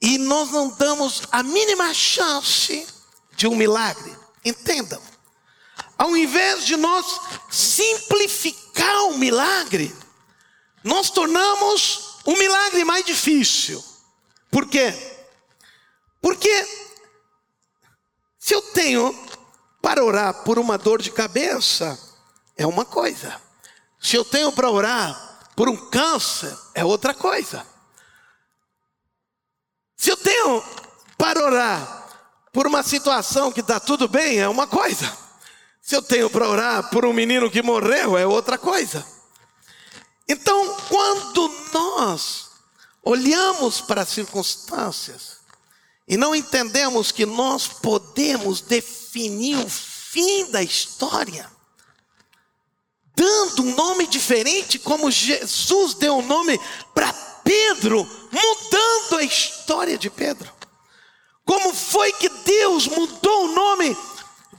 [0.00, 2.86] e nós não damos a mínima chance
[3.34, 4.16] de um milagre.
[4.44, 5.13] Entendam.
[5.96, 9.94] Ao invés de nós simplificar o milagre,
[10.82, 13.82] nós tornamos o milagre mais difícil.
[14.50, 14.92] Por quê?
[16.20, 16.66] Porque
[18.38, 19.14] se eu tenho
[19.80, 21.98] para orar por uma dor de cabeça,
[22.56, 23.40] é uma coisa.
[24.00, 27.66] Se eu tenho para orar por um câncer, é outra coisa.
[29.96, 30.62] Se eu tenho
[31.16, 32.08] para orar
[32.52, 35.23] por uma situação que está tudo bem, é uma coisa.
[35.84, 39.06] Se eu tenho para orar por um menino que morreu, é outra coisa.
[40.26, 42.48] Então, quando nós
[43.02, 45.40] olhamos para as circunstâncias
[46.08, 51.52] e não entendemos que nós podemos definir o fim da história,
[53.14, 56.58] dando um nome diferente, como Jesus deu um nome
[56.94, 57.12] para
[57.44, 60.50] Pedro, mudando a história de Pedro.
[61.44, 63.94] Como foi que Deus mudou o nome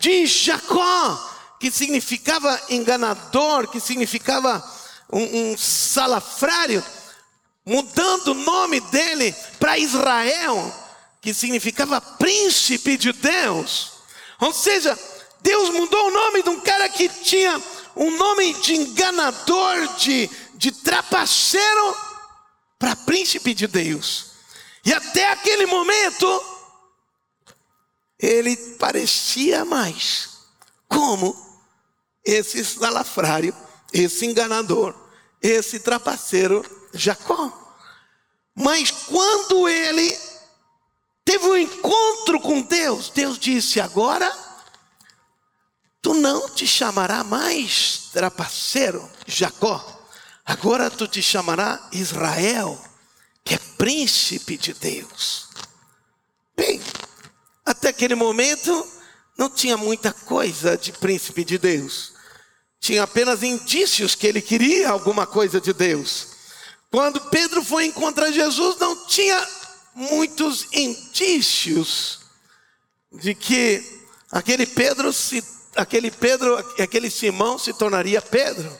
[0.05, 4.63] de Jacó, que significava enganador, que significava
[5.11, 6.85] um, um salafrário,
[7.65, 10.71] mudando o nome dele para Israel,
[11.19, 13.93] que significava príncipe de Deus.
[14.39, 14.95] Ou seja,
[15.41, 17.59] Deus mudou o nome de um cara que tinha
[17.95, 21.97] um nome de enganador, de, de trapaceiro,
[22.77, 24.33] para príncipe de Deus.
[24.85, 26.54] E até aquele momento,
[28.19, 30.29] ele parecia mais
[30.87, 31.35] como
[32.23, 33.55] esse salafrário,
[33.93, 34.95] esse enganador,
[35.41, 37.51] esse trapaceiro Jacó.
[38.55, 40.17] Mas quando ele
[41.23, 44.31] teve um encontro com Deus, Deus disse: Agora
[46.01, 49.83] tu não te chamará mais trapaceiro Jacó,
[50.45, 52.79] agora tu te chamará Israel,
[53.43, 55.49] que é príncipe de Deus.
[56.55, 56.81] Bem,
[57.65, 58.87] até aquele momento,
[59.37, 62.13] não tinha muita coisa de príncipe de Deus.
[62.79, 66.27] Tinha apenas indícios que ele queria alguma coisa de Deus.
[66.91, 69.47] Quando Pedro foi encontrar Jesus, não tinha
[69.95, 72.19] muitos indícios
[73.11, 73.83] de que
[74.31, 75.43] aquele Pedro se
[75.75, 78.71] aquele Pedro, aquele Simão se tornaria Pedro.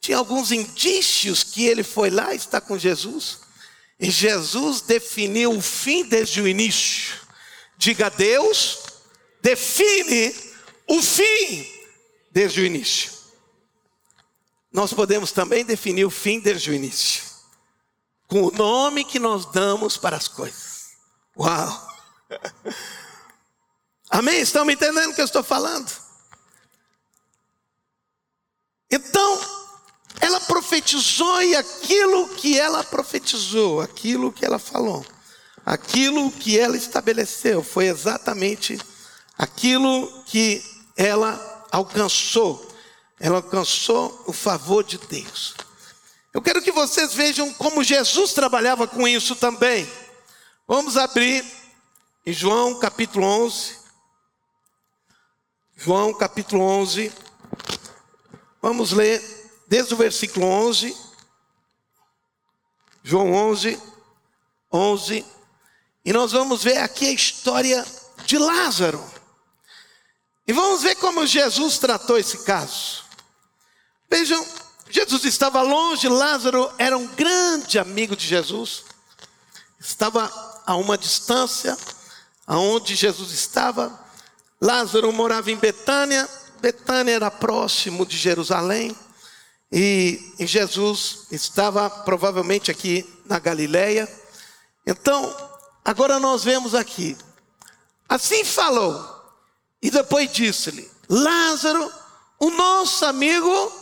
[0.00, 3.40] Tinha alguns indícios que ele foi lá estar com Jesus.
[3.98, 7.23] E Jesus definiu o fim desde o início.
[7.84, 8.78] Diga Deus,
[9.42, 10.34] define
[10.88, 11.70] o fim
[12.30, 13.12] desde o início.
[14.72, 17.22] Nós podemos também definir o fim desde o início,
[18.26, 20.94] com o nome que nós damos para as coisas.
[21.38, 21.88] Uau!
[24.08, 24.40] Amém?
[24.40, 25.92] Estão me entendendo o que eu estou falando?
[28.90, 29.40] Então,
[30.22, 35.04] ela profetizou e aquilo que ela profetizou, aquilo que ela falou,
[35.64, 38.78] aquilo que ela estabeleceu foi exatamente
[39.38, 40.62] aquilo que
[40.96, 42.72] ela alcançou.
[43.18, 45.54] Ela alcançou o favor de Deus.
[46.32, 49.88] Eu quero que vocês vejam como Jesus trabalhava com isso também.
[50.66, 51.44] Vamos abrir
[52.26, 53.78] em João capítulo 11.
[55.76, 57.12] João capítulo 11.
[58.60, 59.22] Vamos ler
[59.68, 60.96] desde o versículo 11.
[63.02, 63.80] João 11,
[64.72, 65.24] 11.
[66.04, 67.84] E nós vamos ver aqui a história
[68.26, 69.02] de Lázaro.
[70.46, 73.04] E vamos ver como Jesus tratou esse caso.
[74.10, 74.46] Vejam,
[74.90, 78.84] Jesus estava longe, Lázaro era um grande amigo de Jesus.
[79.80, 80.30] Estava
[80.66, 81.76] a uma distância,
[82.46, 83.98] aonde Jesus estava.
[84.60, 86.28] Lázaro morava em Betânia.
[86.60, 88.94] Betânia era próximo de Jerusalém.
[89.72, 94.08] E, e Jesus estava provavelmente aqui na Galileia.
[94.86, 95.53] Então,
[95.84, 97.16] agora nós vemos aqui.
[98.08, 99.12] Assim falou.
[99.82, 101.92] E depois disse-lhe: Lázaro,
[102.38, 103.72] o nosso amigo,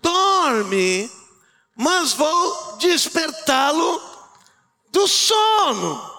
[0.00, 1.10] dorme,
[1.76, 4.00] mas vou despertá-lo
[4.90, 6.14] do sono.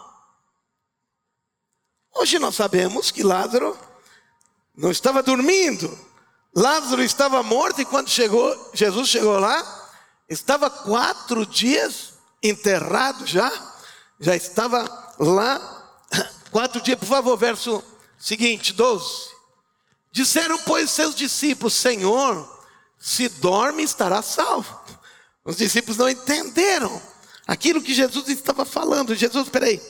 [2.13, 3.77] Hoje nós sabemos que Lázaro
[4.75, 5.97] não estava dormindo.
[6.55, 9.89] Lázaro estava morto e quando chegou, Jesus chegou lá,
[10.29, 13.51] estava quatro dias enterrado já,
[14.20, 16.01] já estava lá,
[16.51, 17.84] quatro dias, por favor, verso
[18.18, 19.36] seguinte, 12.
[20.11, 22.49] Disseram, pois, seus discípulos, Senhor,
[22.97, 24.80] se dorme, estará salvo.
[25.43, 27.01] Os discípulos não entenderam
[27.45, 29.13] aquilo que Jesus estava falando.
[29.13, 29.82] Jesus, peraí,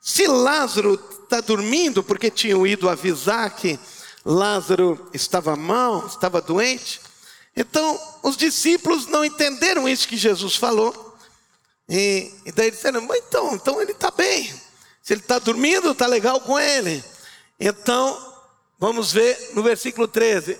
[0.00, 3.78] se Lázaro está dormindo, porque tinham ido avisar que
[4.24, 7.00] Lázaro estava mal, estava doente,
[7.56, 11.07] então os discípulos não entenderam isso que Jesus falou.
[11.88, 14.52] E, e daí disseram, mas então, então ele está bem.
[15.02, 17.02] Se ele está dormindo, está legal com ele.
[17.58, 18.36] Então,
[18.78, 20.58] vamos ver no versículo 13.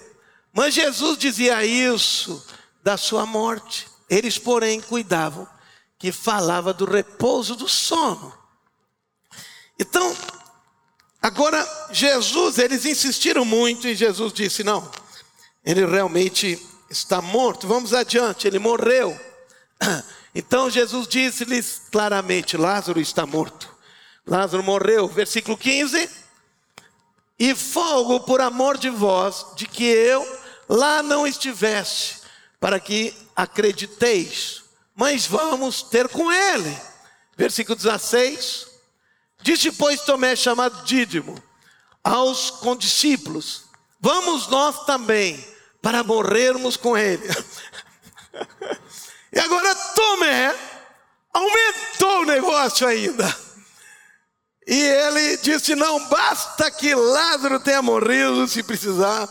[0.53, 2.45] Mas Jesus dizia isso
[2.83, 3.87] da sua morte.
[4.09, 5.47] Eles, porém, cuidavam
[5.99, 8.33] que falava do repouso do sono.
[9.79, 10.17] Então,
[11.21, 14.91] agora Jesus, eles insistiram muito e Jesus disse: não,
[15.65, 16.59] ele realmente
[16.89, 17.69] está morto.
[17.69, 19.19] Vamos adiante, ele morreu.
[20.39, 23.69] Então Jesus disse-lhes claramente: Lázaro está morto.
[24.25, 25.09] Lázaro morreu.
[25.09, 26.09] Versículo 15:
[27.37, 30.25] E fogo por amor de vós, de que eu
[30.69, 32.21] lá não estivesse,
[32.61, 34.63] para que acrediteis,
[34.95, 36.79] mas vamos ter com ele.
[37.37, 38.69] Versículo 16:
[39.43, 41.35] Disse, pois, Tomé, chamado Dídimo,
[42.05, 43.65] aos condiscípulos:
[44.01, 45.45] Vamos nós também
[45.83, 47.27] para morrermos com ele.
[49.39, 50.53] e agora Tomé
[51.33, 53.37] aumentou o negócio ainda.
[54.67, 59.29] E ele disse: Não basta que Lázaro tenha morrido, se precisar,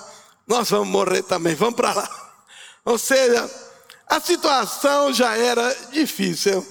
[0.48, 2.10] nós vamos morrer também, vamos para lá.
[2.86, 3.52] Ou seja,
[4.08, 6.66] a situação já era difícil.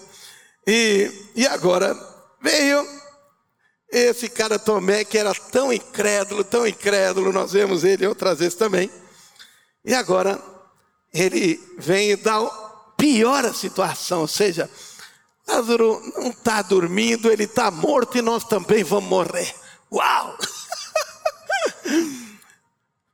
[0.66, 1.94] E, e agora
[2.40, 2.88] veio
[3.92, 8.90] esse cara Tomé, que era tão incrédulo, tão incrédulo, nós vemos ele outras vezes também.
[9.84, 10.42] E agora
[11.12, 12.40] ele vem e dá
[12.96, 14.70] pior a situação, ou seja,
[15.46, 19.54] Lázaro não está dormindo, ele está morto e nós também vamos morrer.
[19.92, 20.36] Uau!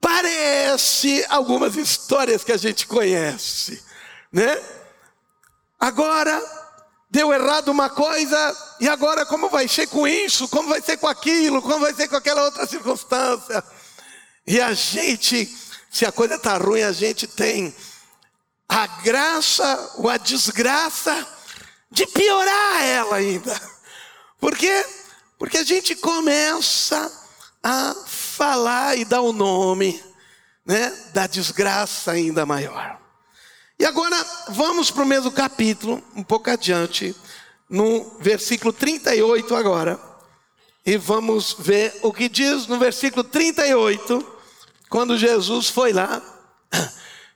[0.01, 3.83] Parece algumas histórias que a gente conhece,
[4.33, 4.61] né?
[5.79, 6.43] Agora
[7.11, 10.49] deu errado uma coisa, e agora como vai ser com isso?
[10.49, 11.61] Como vai ser com aquilo?
[11.61, 13.63] Como vai ser com aquela outra circunstância?
[14.47, 15.47] E a gente,
[15.91, 17.75] se a coisa está ruim, a gente tem
[18.69, 21.27] a graça ou a desgraça
[21.91, 23.61] de piorar ela ainda.
[24.41, 24.85] Por quê?
[25.39, 27.11] Porque a gente começa
[27.63, 30.03] a falar e dar o nome
[30.65, 32.99] né, da desgraça ainda maior.
[33.79, 34.17] E agora
[34.49, 37.15] vamos para o mesmo capítulo, um pouco adiante,
[37.69, 40.01] no versículo 38 agora.
[40.85, 44.25] E vamos ver o que diz no versículo 38,
[44.89, 46.21] quando Jesus foi lá.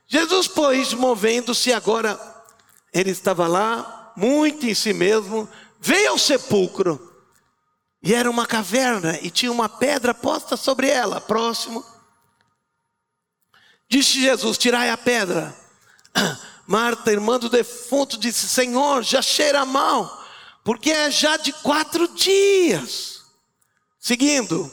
[0.07, 2.17] Jesus, pois, movendo-se agora,
[2.93, 5.47] ele estava lá, muito em si mesmo,
[5.79, 7.03] veio ao sepulcro.
[8.01, 11.83] E era uma caverna e tinha uma pedra posta sobre ela, próximo.
[13.89, 15.55] Disse Jesus: Tirai a pedra.
[16.65, 20.25] Marta, irmã do defunto, disse: Senhor, já cheira mal,
[20.63, 23.23] porque é já de quatro dias.
[23.99, 24.71] Seguindo,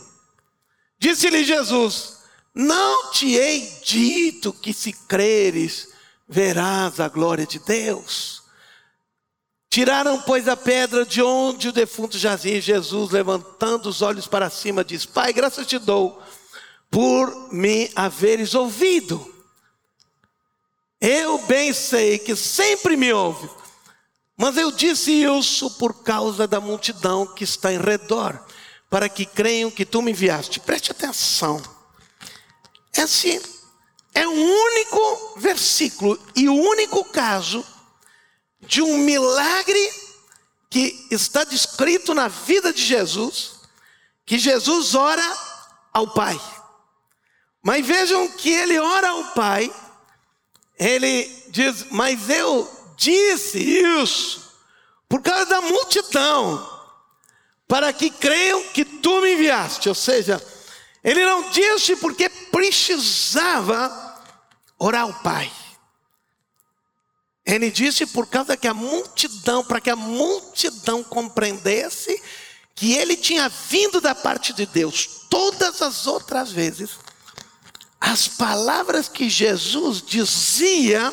[0.99, 2.14] disse-lhe Jesus:
[2.55, 5.88] Não te hei dito que se creres,
[6.28, 8.44] verás a glória de Deus.
[9.68, 12.61] Tiraram, pois, a pedra de onde o defunto jazia.
[12.61, 16.22] Jesus, levantando os olhos para cima, diz: Pai, graças te dou
[16.88, 19.34] por me haveres ouvido.
[21.00, 23.50] Eu bem sei que sempre me ouve,
[24.36, 28.40] mas eu disse isso por causa da multidão que está em redor,
[28.88, 30.61] para que creiam que tu me enviaste.
[30.61, 31.61] Preste atenção.
[32.97, 33.40] Esse
[34.14, 37.64] é o único versículo e o único caso
[38.61, 39.92] de um milagre
[40.70, 43.53] que está descrito na vida de Jesus,
[44.24, 45.24] que Jesus ora
[45.92, 46.40] ao Pai.
[47.62, 49.72] Mas vejam que ele ora ao Pai,
[50.78, 54.53] ele diz: Mas eu disse isso
[55.09, 56.68] por causa da multidão,
[57.68, 59.88] para que creiam que tu me enviaste.
[59.88, 60.45] Ou seja,
[61.05, 63.92] ele não disse porque precisava
[64.78, 65.52] orar ao Pai.
[67.44, 72.20] Ele disse por causa que a multidão, para que a multidão compreendesse
[72.74, 75.26] que ele tinha vindo da parte de Deus.
[75.28, 76.92] Todas as outras vezes,
[78.00, 81.12] as palavras que Jesus dizia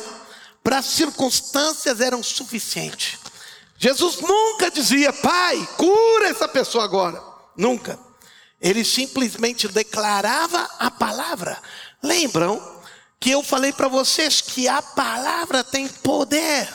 [0.62, 3.18] para as circunstâncias eram suficientes.
[3.76, 7.22] Jesus nunca dizia, Pai, cura essa pessoa agora.
[7.56, 7.98] Nunca.
[8.62, 11.60] Ele simplesmente declarava a palavra.
[12.00, 12.80] Lembram
[13.18, 16.68] que eu falei para vocês que a palavra tem poder,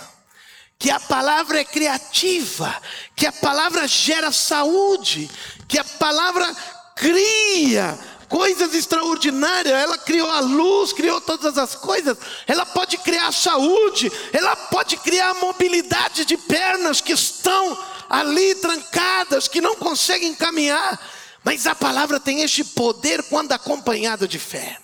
[0.78, 2.76] que a palavra é criativa,
[3.16, 5.30] que a palavra gera saúde,
[5.68, 6.54] que a palavra
[6.96, 9.74] cria coisas extraordinárias.
[9.74, 12.18] Ela criou a luz, criou todas as coisas.
[12.46, 17.78] Ela pode criar saúde, ela pode criar mobilidade de pernas que estão
[18.10, 21.00] ali trancadas, que não conseguem caminhar.
[21.48, 24.78] Mas a palavra tem este poder quando acompanhada de fé.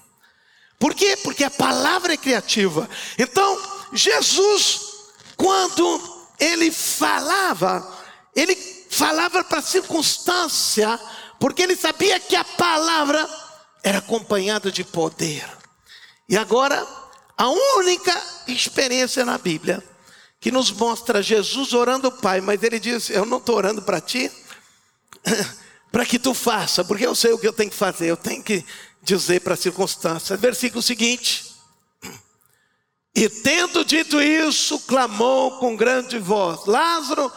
[0.79, 1.17] Por quê?
[1.17, 2.89] Porque a palavra é criativa.
[3.19, 3.61] Então,
[3.91, 4.79] Jesus,
[5.35, 7.85] quando ele falava,
[8.33, 8.55] ele
[8.89, 10.97] falava para a circunstância
[11.37, 13.29] porque ele sabia que a palavra
[13.83, 15.45] era acompanhada de poder.
[16.29, 16.81] E agora,
[17.37, 19.83] a única experiência na Bíblia
[20.39, 23.99] que nos mostra Jesus orando ao Pai, mas ele diz: Eu não estou orando para
[23.99, 24.31] ti,
[25.93, 28.41] para que tu faça, porque eu sei o que eu tenho que fazer, eu tenho
[28.41, 28.65] que
[29.03, 30.35] dizer para a circunstância.
[30.35, 31.53] Versículo seguinte.
[33.13, 37.31] E tendo dito isso, clamou com grande voz: Lázaro,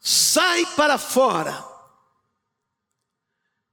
[0.00, 1.62] sai para fora.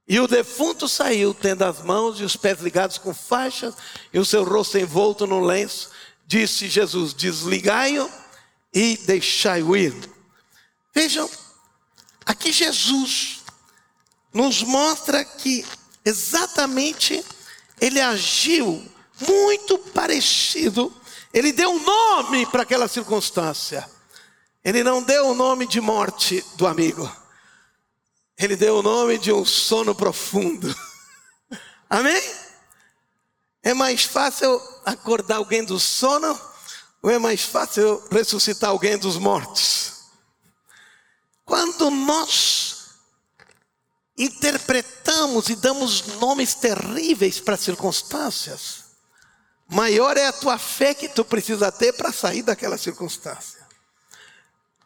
[0.06, 3.74] E o defunto saiu, tendo as mãos e os pés ligados com faixas
[4.12, 5.88] e o seu rosto envolto no lenço.
[6.26, 8.06] Disse Jesus: Desligai-o
[8.70, 9.94] e deixai-o ir.
[10.94, 11.26] Vejam,
[12.26, 13.35] aqui Jesus
[14.32, 15.64] nos mostra que
[16.04, 17.24] exatamente
[17.80, 18.84] ele agiu
[19.26, 20.92] muito parecido.
[21.32, 23.88] Ele deu um nome para aquela circunstância.
[24.64, 27.10] Ele não deu o nome de morte do amigo.
[28.38, 30.74] Ele deu o nome de um sono profundo.
[31.88, 32.22] Amém?
[33.62, 36.38] É mais fácil acordar alguém do sono
[37.02, 39.92] ou é mais fácil ressuscitar alguém dos mortos?
[41.44, 42.65] Quando nós
[44.16, 48.84] interpretamos e damos nomes terríveis para circunstâncias,
[49.68, 53.66] maior é a tua fé que tu precisa ter para sair daquela circunstância.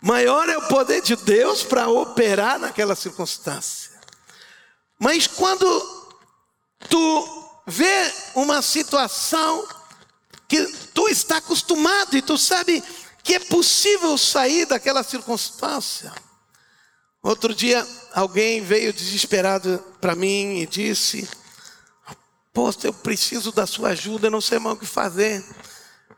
[0.01, 3.91] Maior é o poder de Deus para operar naquela circunstância.
[4.99, 5.66] Mas quando
[6.89, 9.66] tu vê uma situação
[10.49, 12.83] que tu está acostumado e tu sabe
[13.22, 16.12] que é possível sair daquela circunstância.
[17.22, 21.29] Outro dia alguém veio desesperado para mim e disse:
[22.53, 25.45] Poxa, eu preciso da sua ajuda, eu não sei mais o que fazer.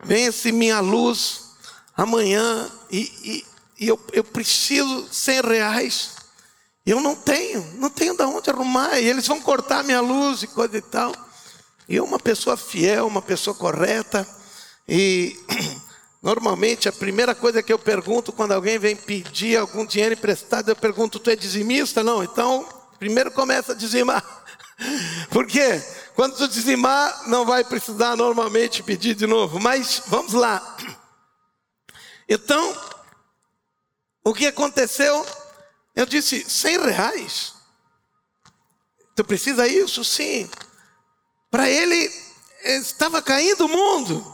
[0.02, 1.52] Vence minha luz
[1.96, 6.10] amanhã e, e, e eu, eu preciso 100 reais.
[6.84, 8.98] Eu não tenho, não tenho de onde arrumar.
[8.98, 11.12] E eles vão cortar minha luz e coisa e tal.
[11.88, 14.26] E eu, uma pessoa fiel, uma pessoa correta.
[14.88, 15.38] E
[16.22, 20.76] normalmente a primeira coisa que eu pergunto quando alguém vem pedir algum dinheiro emprestado, eu
[20.76, 22.02] pergunto: tu é dizimista?
[22.02, 22.66] Não, então
[22.98, 24.24] primeiro começa a dizimar.
[25.30, 25.82] Por quê?
[26.14, 29.58] Quando tu dizimar, não vai precisar normalmente pedir de novo.
[29.58, 30.76] Mas vamos lá.
[32.28, 32.76] Então,
[34.24, 35.26] o que aconteceu?
[35.94, 37.54] Eu disse, cem reais?
[39.14, 40.04] Tu precisa isso?
[40.04, 40.48] Sim.
[41.50, 42.10] Para ele,
[42.64, 44.31] estava caindo o mundo.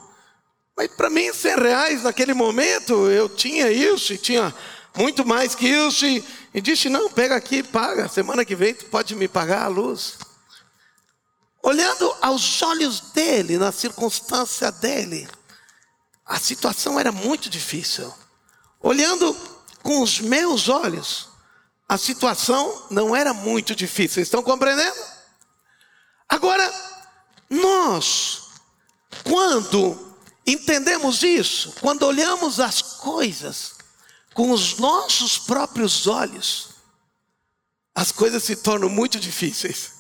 [0.79, 4.55] Mas para mim, cem reais naquele momento, eu tinha isso e tinha
[4.97, 6.07] muito mais que isso.
[6.07, 6.25] E,
[6.55, 8.07] e disse, não, pega aqui, paga.
[8.07, 10.19] Semana que vem tu pode me pagar a luz.
[11.65, 15.29] Olhando aos olhos dele, na circunstância dele,
[16.25, 18.15] a situação era muito difícil.
[18.81, 19.37] Olhando
[19.83, 21.29] com os meus olhos,
[21.89, 24.23] a situação não era muito difícil.
[24.23, 24.97] Estão compreendendo?
[26.29, 26.73] Agora,
[27.51, 28.43] nós,
[29.25, 30.08] quando
[30.53, 33.75] entendemos isso, quando olhamos as coisas
[34.35, 36.71] com os nossos próprios olhos,
[37.95, 39.93] as coisas se tornam muito difíceis.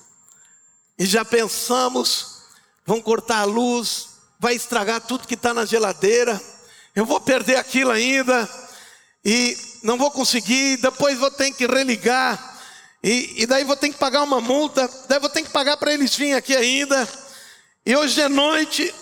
[0.98, 2.42] E já pensamos,
[2.86, 6.40] vão cortar a luz, vai estragar tudo que está na geladeira,
[6.94, 8.48] eu vou perder aquilo ainda,
[9.24, 12.58] e não vou conseguir, depois vou ter que religar,
[13.02, 15.92] e, e daí vou ter que pagar uma multa, daí vou ter que pagar para
[15.92, 17.08] eles virem aqui ainda,
[17.84, 18.94] e hoje de noite,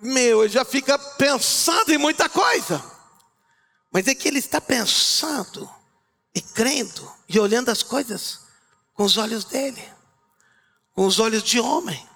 [0.00, 2.82] meu, já fica pensando em muita coisa,
[3.92, 5.68] mas é que ele está pensando
[6.34, 8.40] e crendo e olhando as coisas
[8.94, 9.82] com os olhos dele,
[10.94, 12.08] com os olhos de homem.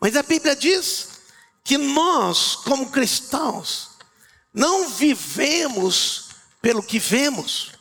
[0.00, 1.08] Mas a Bíblia diz
[1.64, 3.90] que nós, como cristãos,
[4.52, 6.30] não vivemos
[6.62, 7.72] pelo que vemos,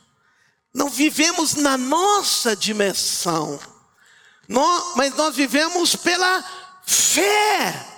[0.74, 3.60] não vivemos na nossa dimensão,
[4.48, 6.44] nós, mas nós vivemos pela
[6.86, 7.89] fé.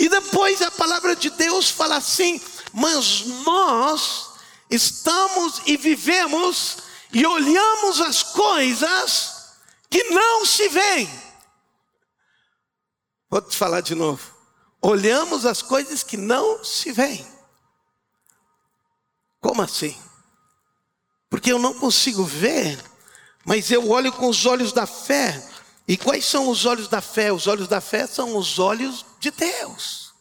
[0.00, 2.40] E depois a palavra de Deus fala assim:
[2.72, 4.30] mas nós
[4.70, 6.78] estamos e vivemos
[7.12, 9.50] e olhamos as coisas
[9.90, 11.10] que não se veem.
[13.28, 14.34] Vou te falar de novo.
[14.80, 17.26] Olhamos as coisas que não se veem.
[19.38, 19.94] Como assim?
[21.28, 22.82] Porque eu não consigo ver,
[23.44, 25.46] mas eu olho com os olhos da fé.
[25.86, 27.30] E quais são os olhos da fé?
[27.30, 30.12] Os olhos da fé são os olhos de Deus.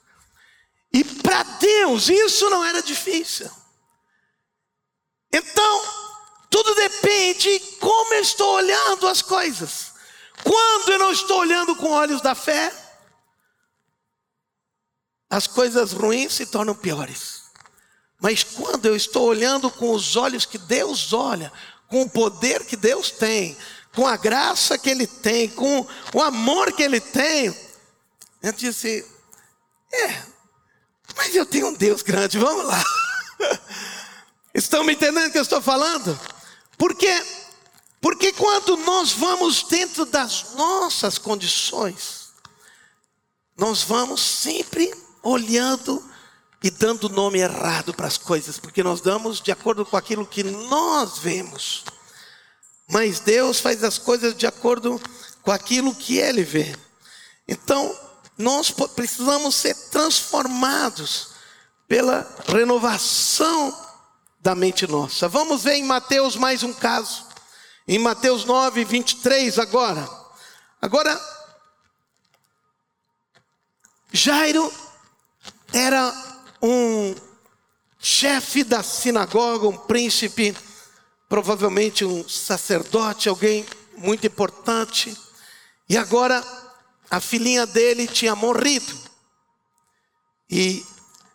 [0.93, 3.50] E para Deus isso não era difícil.
[5.32, 5.82] Então,
[6.50, 9.93] tudo depende como eu estou olhando as coisas.
[10.43, 12.74] Quando eu não estou olhando com olhos da fé,
[15.30, 17.43] as coisas ruins se tornam piores.
[18.20, 21.52] Mas quando eu estou olhando com os olhos que Deus olha,
[21.88, 23.56] com o poder que Deus tem,
[23.95, 27.56] com a graça que Ele tem, com o amor que Ele tem,
[28.42, 29.06] eu disse:
[29.92, 30.24] é,
[31.16, 32.84] mas eu tenho um Deus grande, vamos lá.
[34.54, 36.20] Estão me entendendo o que eu estou falando?
[36.78, 37.26] Porque,
[38.02, 42.30] porque quando nós vamos dentro das nossas condições,
[43.58, 46.04] nós vamos sempre olhando
[46.64, 50.44] e dando nome errado para as coisas, porque nós damos de acordo com aquilo que
[50.44, 51.84] nós vemos.
[52.90, 55.00] Mas Deus faz as coisas de acordo
[55.42, 56.76] com aquilo que Ele vê.
[57.48, 57.96] Então,
[58.40, 61.32] nós precisamos ser transformados
[61.90, 63.78] pela renovação
[64.40, 65.28] da mente nossa.
[65.28, 67.26] Vamos ver em Mateus mais um caso.
[67.86, 70.10] Em Mateus 9, 23 agora.
[70.82, 71.20] Agora,
[74.14, 74.72] Jairo
[75.74, 76.14] era
[76.62, 77.14] um
[78.00, 80.56] chefe da sinagoga, um príncipe,
[81.28, 83.66] provavelmente um sacerdote, alguém
[83.98, 85.18] muito importante.
[85.90, 86.42] E agora
[87.10, 88.97] a filhinha dele tinha morrido.
[90.49, 90.86] E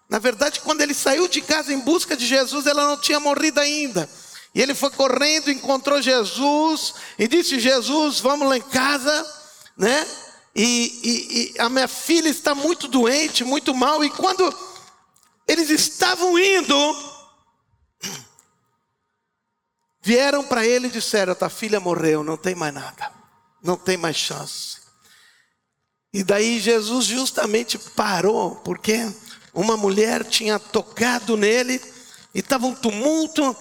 [0.09, 3.59] na verdade, quando ele saiu de casa em busca de Jesus, ela não tinha morrido
[3.59, 4.09] ainda.
[4.55, 9.27] E ele foi correndo, encontrou Jesus e disse: Jesus, vamos lá em casa,
[9.77, 10.07] né?
[10.55, 14.05] E, e, e a minha filha está muito doente, muito mal.
[14.05, 14.57] E quando
[15.49, 17.13] eles estavam indo,
[20.01, 23.11] vieram para ele e disseram: Tua filha morreu, não tem mais nada,
[23.61, 24.84] não tem mais chance.
[26.15, 29.13] E daí Jesus justamente parou, porque
[29.53, 31.83] uma mulher tinha tocado nele
[32.33, 33.57] e estava um tumulto.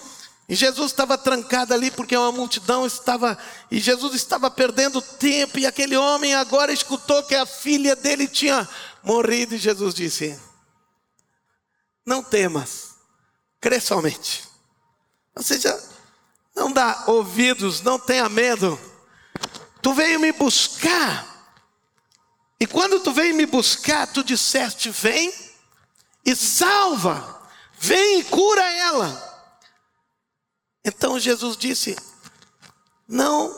[0.48, 3.36] E Jesus estava trancado ali porque uma multidão estava,
[3.72, 8.68] e Jesus estava perdendo tempo, e aquele homem agora escutou que a filha dele tinha
[9.02, 10.38] morrido, e Jesus disse:
[12.06, 12.90] Não temas,
[13.60, 14.44] crê somente.
[15.34, 15.76] Ou seja,
[16.54, 18.78] não dá ouvidos, não tenha medo.
[19.82, 21.33] Tu veio me buscar,
[22.60, 25.32] e quando tu veio me buscar, tu disseste: Vem
[26.24, 27.42] e salva,
[27.78, 29.34] vem e cura ela.
[30.84, 31.96] Então Jesus disse:
[33.08, 33.54] Não,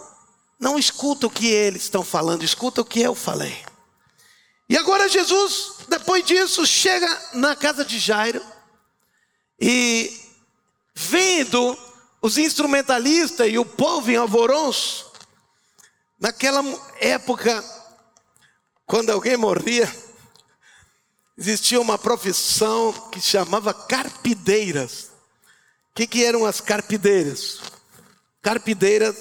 [0.59, 3.65] não escuta o que eles estão falando, escuta o que eu falei.
[4.69, 8.45] E agora Jesus, depois disso, chega na casa de Jairo
[9.61, 10.21] e
[10.95, 11.79] vendo
[12.21, 15.13] os instrumentalistas e o povo em alvoroço,
[16.19, 16.65] naquela
[16.99, 17.63] época,
[18.87, 19.93] quando alguém morria,
[21.37, 25.11] existia uma profissão que chamava carpideiras.
[25.91, 27.61] O que, que eram as carpideiras?
[28.41, 29.17] Carpideiras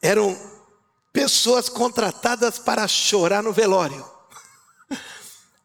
[0.00, 0.38] eram
[1.12, 4.04] pessoas contratadas para chorar no velório.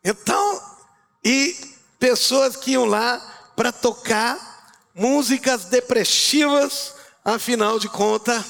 [0.03, 0.61] Então,
[1.23, 1.55] e
[1.99, 3.19] pessoas que iam lá
[3.55, 4.49] para tocar
[4.95, 8.43] músicas depressivas, afinal de contas,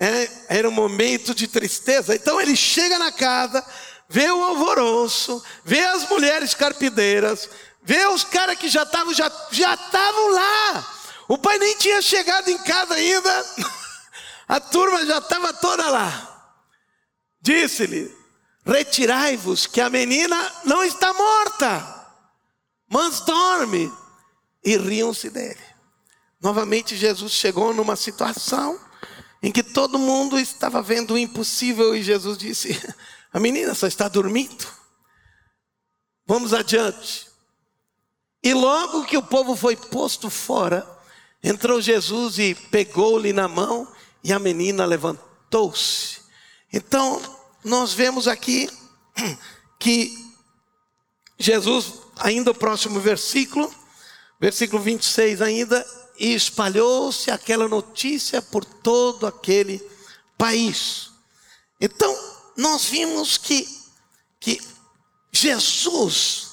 [0.00, 2.14] é, era um momento de tristeza.
[2.14, 3.64] Então ele chega na casa,
[4.08, 7.48] vê o alvoroço, vê as mulheres carpideiras,
[7.82, 10.94] vê os caras que já estavam já já estavam lá.
[11.28, 13.46] O pai nem tinha chegado em casa ainda.
[14.48, 16.52] A turma já estava toda lá.
[17.40, 18.16] Disse-lhe:
[18.64, 22.06] Retirai-vos, que a menina não está morta,
[22.88, 23.92] mas dorme.
[24.64, 25.60] E riam-se dele.
[26.40, 28.78] Novamente, Jesus chegou numa situação
[29.42, 32.78] em que todo mundo estava vendo o impossível e Jesus disse:
[33.32, 34.66] A menina só está dormindo.
[36.26, 37.28] Vamos adiante.
[38.42, 40.86] E logo que o povo foi posto fora,
[41.42, 43.90] entrou Jesus e pegou-lhe na mão
[44.22, 46.20] e a menina levantou-se.
[46.72, 47.20] Então,
[47.64, 48.70] nós vemos aqui
[49.78, 50.12] que
[51.38, 53.72] Jesus, ainda o próximo versículo,
[54.40, 55.86] versículo 26 ainda,
[56.18, 59.78] e espalhou-se aquela notícia por todo aquele
[60.36, 61.10] país.
[61.80, 62.14] Então,
[62.58, 63.68] nós vimos que,
[64.40, 64.60] que
[65.32, 66.48] Jesus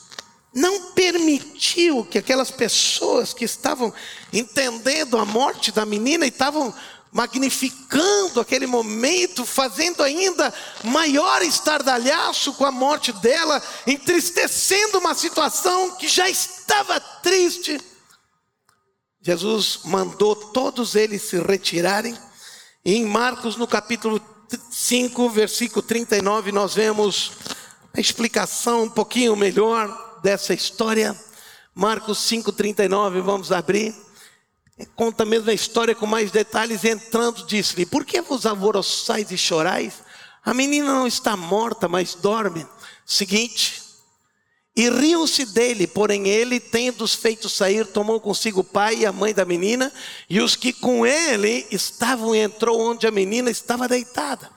[0.53, 3.91] não permitiu que aquelas pessoas que estavam
[4.31, 6.71] entendendo a morte da menina e estavam
[7.11, 10.53] magnificando aquele momento, fazendo ainda
[10.83, 17.81] maior estardalhaço com a morte dela, entristecendo uma situação que já estava triste.
[19.21, 22.15] Jesus mandou todos eles se retirarem.
[22.83, 24.19] E em Marcos, no capítulo
[24.69, 27.31] 5, versículo 39, nós vemos
[27.93, 31.15] a explicação um pouquinho melhor dessa história.
[31.73, 33.95] Marcos 5,39, vamos abrir.
[34.95, 36.83] Conta a mesma história com mais detalhes.
[36.83, 40.03] Entrando, disse-lhe: Por que vos alvoroçais e chorais?
[40.43, 42.65] A menina não está morta, mas dorme.
[43.05, 43.84] Seguinte.
[44.77, 49.33] E riam-se dele, porém ele, tendo-os feito sair, tomou consigo o pai e a mãe
[49.33, 49.91] da menina,
[50.29, 54.51] e os que com ele estavam, entrou onde a menina estava deitada.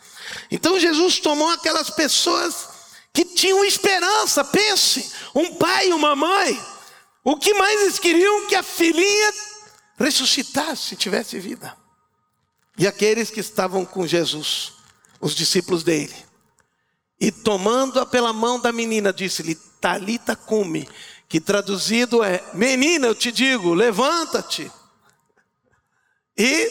[0.50, 2.68] Então Jesus tomou aquelas pessoas
[3.12, 6.60] que tinham esperança, pense, um pai e uma mãe.
[7.22, 9.32] O que mais eles queriam que a filhinha
[9.98, 11.76] ressuscitasse, tivesse vida.
[12.76, 14.72] E aqueles que estavam com Jesus,
[15.20, 16.14] os discípulos dele,
[17.20, 20.88] e tomando-a pela mão da menina, disse-lhe: Talita cume,
[21.28, 24.70] que traduzido é: Menina, eu te digo, levanta-te.
[26.36, 26.70] E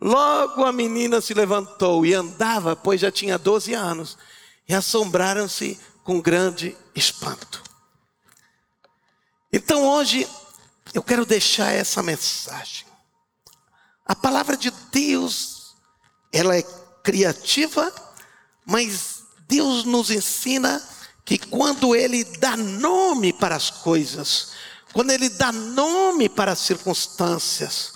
[0.00, 4.18] logo a menina se levantou e andava, pois já tinha 12 anos,
[4.68, 7.62] e assombraram-se com grande espanto.
[9.50, 10.28] Então hoje
[10.92, 12.86] eu quero deixar essa mensagem.
[14.04, 15.74] A palavra de Deus,
[16.32, 16.62] ela é
[17.02, 17.92] criativa,
[18.64, 19.15] mas
[19.48, 20.82] Deus nos ensina
[21.24, 24.52] que quando Ele dá nome para as coisas,
[24.92, 27.94] quando Ele dá nome para as circunstâncias,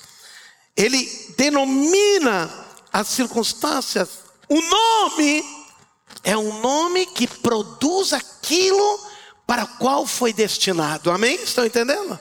[0.76, 2.50] Ele denomina
[2.92, 4.08] as circunstâncias,
[4.48, 5.44] o nome
[6.24, 9.00] é um nome que produz aquilo
[9.46, 11.10] para qual foi destinado.
[11.10, 11.36] Amém?
[11.36, 12.18] Estão entendendo?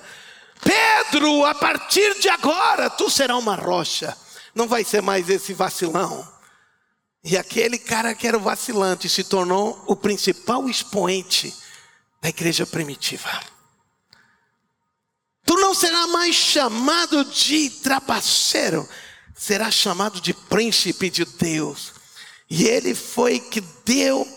[0.61, 4.15] Pedro, a partir de agora, tu será uma rocha.
[4.53, 6.27] Não vai ser mais esse vacilão.
[7.23, 11.53] E aquele cara que era o vacilante se tornou o principal expoente
[12.21, 13.29] da igreja primitiva.
[15.45, 18.87] Tu não será mais chamado de trapaceiro,
[19.35, 21.93] será chamado de príncipe de Deus.
[22.49, 24.27] E ele foi que deu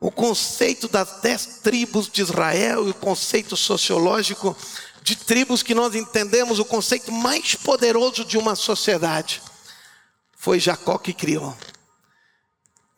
[0.00, 4.56] o conceito das dez tribos de Israel e o conceito sociológico
[5.02, 9.42] de tribos que nós entendemos o conceito mais poderoso de uma sociedade.
[10.36, 11.56] Foi Jacó que criou.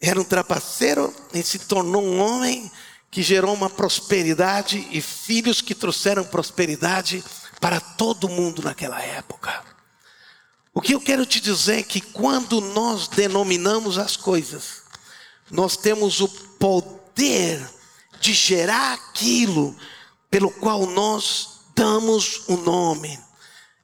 [0.01, 2.70] Era um trapaceiro e se tornou um homem
[3.11, 7.24] que gerou uma prosperidade e filhos que trouxeram prosperidade
[7.61, 9.64] para todo mundo naquela época.
[10.74, 14.82] O que eu quero te dizer é que quando nós denominamos as coisas,
[15.51, 17.66] nós temos o poder
[18.20, 19.74] de gerar aquilo
[20.30, 23.18] pelo qual nós damos o nome.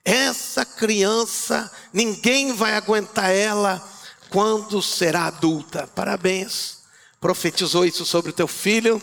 [0.04, 3.91] Essa criança, ninguém vai aguentar ela
[4.32, 5.86] quando será adulta.
[5.94, 6.82] Parabéns.
[7.20, 9.00] Profetizou isso sobre o teu filho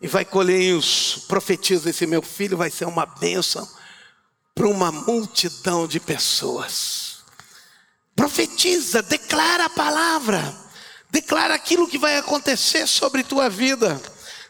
[0.00, 1.22] e vai colher isso.
[1.28, 3.68] Profetiza esse meu filho vai ser uma bênção
[4.54, 7.18] para uma multidão de pessoas.
[8.16, 10.56] Profetiza, declara a palavra.
[11.10, 14.00] Declara aquilo que vai acontecer sobre tua vida.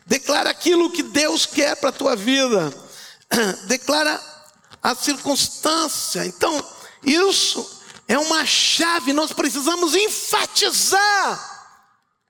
[0.06, 2.72] Declara aquilo que Deus quer para tua vida
[3.66, 4.20] declara
[4.82, 6.24] a circunstância.
[6.26, 6.64] Então,
[7.04, 7.79] isso
[8.10, 11.78] é uma chave, nós precisamos enfatizar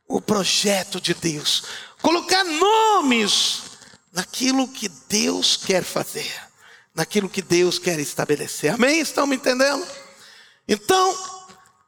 [0.07, 1.65] o projeto de Deus,
[2.03, 3.63] colocar nomes
[4.13, 6.31] naquilo que Deus quer fazer,
[6.95, 8.75] naquilo que Deus quer estabelecer.
[8.75, 9.01] Amém?
[9.01, 9.87] Estão me entendendo?
[10.69, 11.17] Então,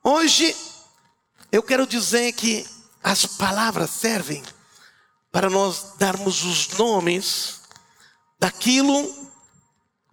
[0.03, 0.57] hoje
[1.53, 2.67] eu quero dizer que
[3.05, 4.43] as palavras servem
[5.31, 7.61] para nós darmos os nomes
[8.41, 9.31] daquilo,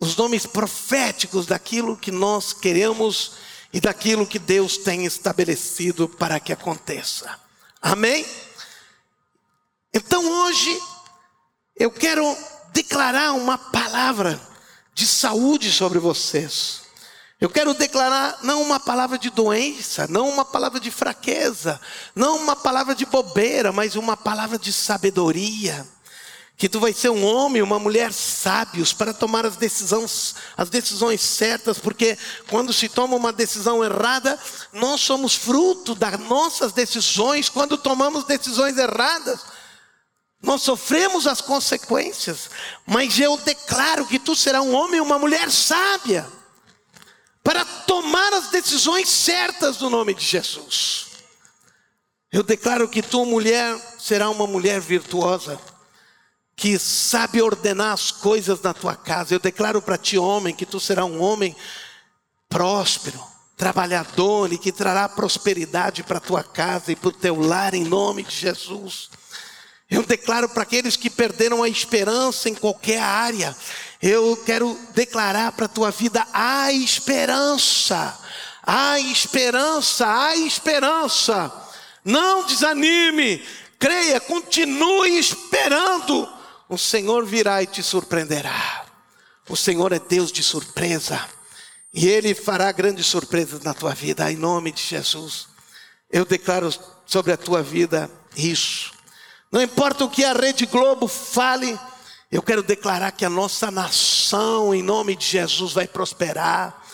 [0.02, 6.52] os nomes proféticos daquilo que nós queremos e daquilo que Deus tem estabelecido para que
[6.52, 7.40] aconteça.
[7.82, 8.26] Amém?
[9.94, 10.80] Então hoje
[11.76, 12.36] eu quero
[12.74, 14.40] declarar uma palavra
[14.94, 16.82] de saúde sobre vocês.
[17.40, 21.80] Eu quero declarar não uma palavra de doença, não uma palavra de fraqueza,
[22.14, 25.88] não uma palavra de bobeira, mas uma palavra de sabedoria.
[26.60, 31.22] Que tu vai ser um homem, uma mulher sábios para tomar as decisões, as decisões
[31.22, 32.16] certas, porque
[32.50, 34.38] quando se toma uma decisão errada,
[34.74, 37.50] nós somos fruto das nossas decisões.
[37.50, 39.40] Quando tomamos decisões erradas,
[40.42, 42.50] nós sofremos as consequências.
[42.86, 46.28] Mas eu declaro que tu serás um homem e uma mulher sábia
[47.42, 51.08] para tomar as decisões certas no nome de Jesus.
[52.32, 55.60] Eu declaro que tua mulher será uma mulher virtuosa,
[56.60, 59.34] que sabe ordenar as coisas na tua casa.
[59.34, 61.56] Eu declaro para ti, homem, que tu será um homem
[62.50, 63.18] próspero,
[63.56, 68.24] trabalhador e que trará prosperidade para tua casa e para o teu lar em nome
[68.24, 69.10] de Jesus.
[69.90, 73.56] Eu declaro para aqueles que perderam a esperança em qualquer área,
[74.02, 78.20] eu quero declarar para a tua vida a esperança,
[78.64, 81.52] a esperança, a esperança.
[82.04, 83.42] Não desanime,
[83.80, 86.39] creia, continue esperando.
[86.70, 88.86] O Senhor virá e te surpreenderá.
[89.50, 91.20] O Senhor é Deus de surpresa.
[91.92, 95.48] E Ele fará grandes surpresas na tua vida, em nome de Jesus.
[96.12, 96.72] Eu declaro
[97.08, 98.94] sobre a tua vida isso.
[99.52, 101.78] Não importa o que a Rede Globo fale,
[102.32, 106.86] eu quero declarar que a nossa nação, em nome de Jesus, vai prosperar.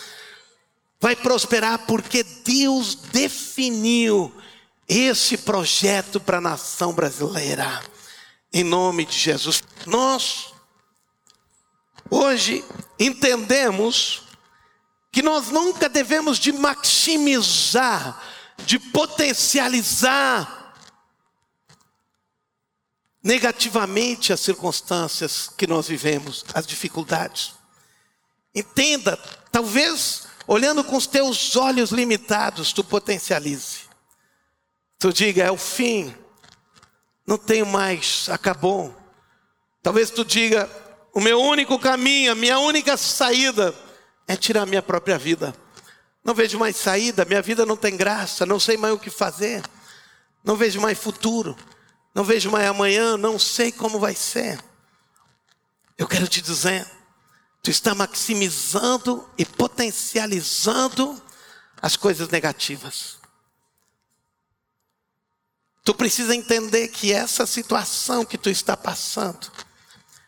[0.98, 4.34] Vai prosperar porque Deus definiu
[4.88, 7.82] esse projeto para a nação brasileira.
[8.56, 9.62] Em nome de Jesus.
[9.84, 10.54] Nós,
[12.10, 12.64] hoje,
[12.98, 14.22] entendemos
[15.12, 18.18] que nós nunca devemos de maximizar,
[18.64, 20.74] de potencializar
[23.22, 27.52] negativamente as circunstâncias que nós vivemos, as dificuldades.
[28.54, 29.18] Entenda,
[29.52, 33.80] talvez olhando com os teus olhos limitados, tu potencialize.
[34.98, 36.16] Tu diga, é o fim,
[37.26, 38.94] não tenho mais, acabou.
[39.82, 40.70] Talvez tu diga,
[41.12, 43.74] o meu único caminho, a minha única saída
[44.28, 45.54] é tirar minha própria vida.
[46.24, 49.62] Não vejo mais saída, minha vida não tem graça, não sei mais o que fazer,
[50.44, 51.56] não vejo mais futuro
[52.16, 54.58] não vejo mais amanhã, não sei como vai ser.
[55.98, 56.90] Eu quero te dizer,
[57.62, 61.22] tu está maximizando e potencializando
[61.82, 63.15] as coisas negativas.
[65.86, 69.52] Tu precisa entender que essa situação que tu está passando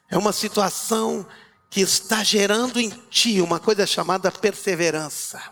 [0.09, 1.27] é uma situação
[1.69, 5.43] que está gerando em ti uma coisa chamada perseverança.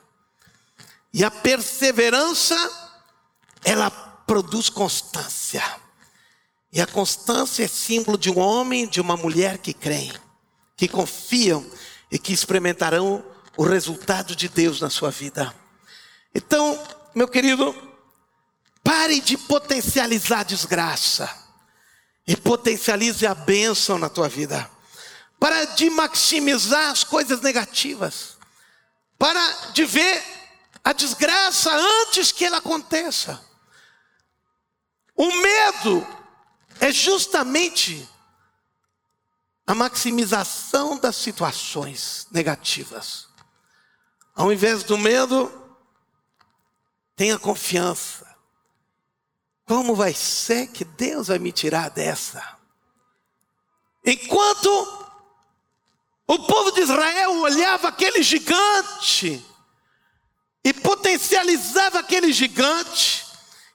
[1.12, 2.54] E a perseverança,
[3.64, 5.64] ela produz constância.
[6.72, 10.12] E a constância é símbolo de um homem de uma mulher que creem,
[10.76, 11.66] que confiam
[12.12, 13.24] e que experimentarão
[13.56, 15.52] o resultado de Deus na sua vida.
[16.32, 16.80] Então,
[17.12, 17.85] meu querido,
[18.86, 21.28] pare de potencializar a desgraça
[22.24, 24.70] e potencialize a bênção na tua vida.
[25.40, 28.38] Para de maximizar as coisas negativas.
[29.18, 30.22] Para de ver
[30.84, 33.44] a desgraça antes que ela aconteça.
[35.16, 36.06] O medo
[36.78, 38.08] é justamente
[39.66, 43.26] a maximização das situações negativas.
[44.32, 45.50] Ao invés do medo,
[47.16, 48.25] tenha confiança.
[49.66, 52.56] Como vai ser que Deus vai me tirar dessa?
[54.04, 54.68] Enquanto
[56.28, 59.44] o povo de Israel olhava aquele gigante
[60.64, 63.26] e potencializava aquele gigante,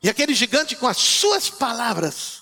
[0.02, 2.42] e aquele gigante com as suas palavras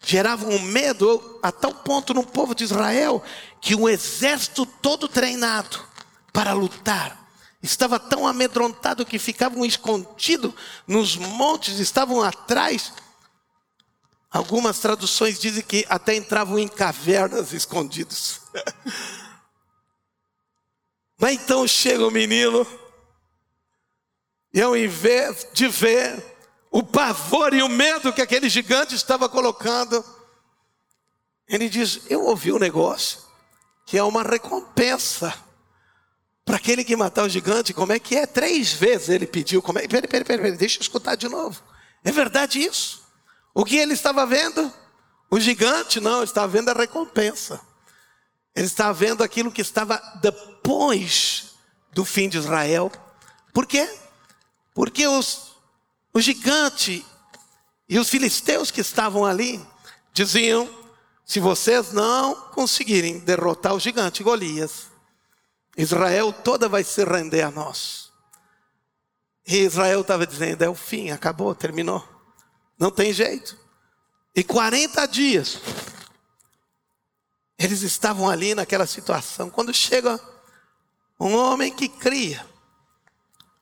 [0.00, 3.22] geravam um medo a tal ponto no povo de Israel
[3.60, 5.84] que um exército todo treinado
[6.32, 7.27] para lutar
[7.62, 10.54] estava tão amedrontado que ficavam escondidos
[10.86, 12.92] nos montes, estavam atrás.
[14.30, 18.40] Algumas traduções dizem que até entravam em cavernas escondidos.
[21.20, 22.64] Mas então chega o menino,
[24.52, 26.38] e ao invés de ver
[26.70, 30.04] o pavor e o medo que aquele gigante estava colocando.
[31.46, 33.20] Ele diz: Eu ouvi um negócio
[33.86, 35.34] que é uma recompensa
[36.48, 37.74] para aquele que matar o gigante.
[37.74, 38.26] Como é que é?
[38.26, 39.60] Três vezes ele pediu.
[39.60, 39.86] Como é?
[39.86, 41.62] Peraí, peraí, peraí, deixa eu escutar de novo.
[42.02, 43.02] É verdade isso?
[43.54, 44.72] O que ele estava vendo?
[45.30, 46.00] O gigante?
[46.00, 47.60] Não, ele estava vendo a recompensa.
[48.56, 51.50] Ele estava vendo aquilo que estava depois
[51.92, 52.90] do fim de Israel.
[53.52, 53.86] Por quê?
[54.72, 55.48] Porque os
[56.14, 57.04] o gigante
[57.86, 59.60] e os filisteus que estavam ali
[60.14, 60.66] diziam:
[61.26, 64.87] se vocês não conseguirem derrotar o gigante Golias,
[65.78, 68.10] Israel toda vai se render a nós.
[69.46, 72.04] E Israel estava dizendo: é o fim, acabou, terminou.
[72.76, 73.56] Não tem jeito.
[74.34, 75.60] E 40 dias,
[77.56, 79.50] eles estavam ali naquela situação.
[79.50, 80.18] Quando chega
[81.18, 82.44] um homem que cria,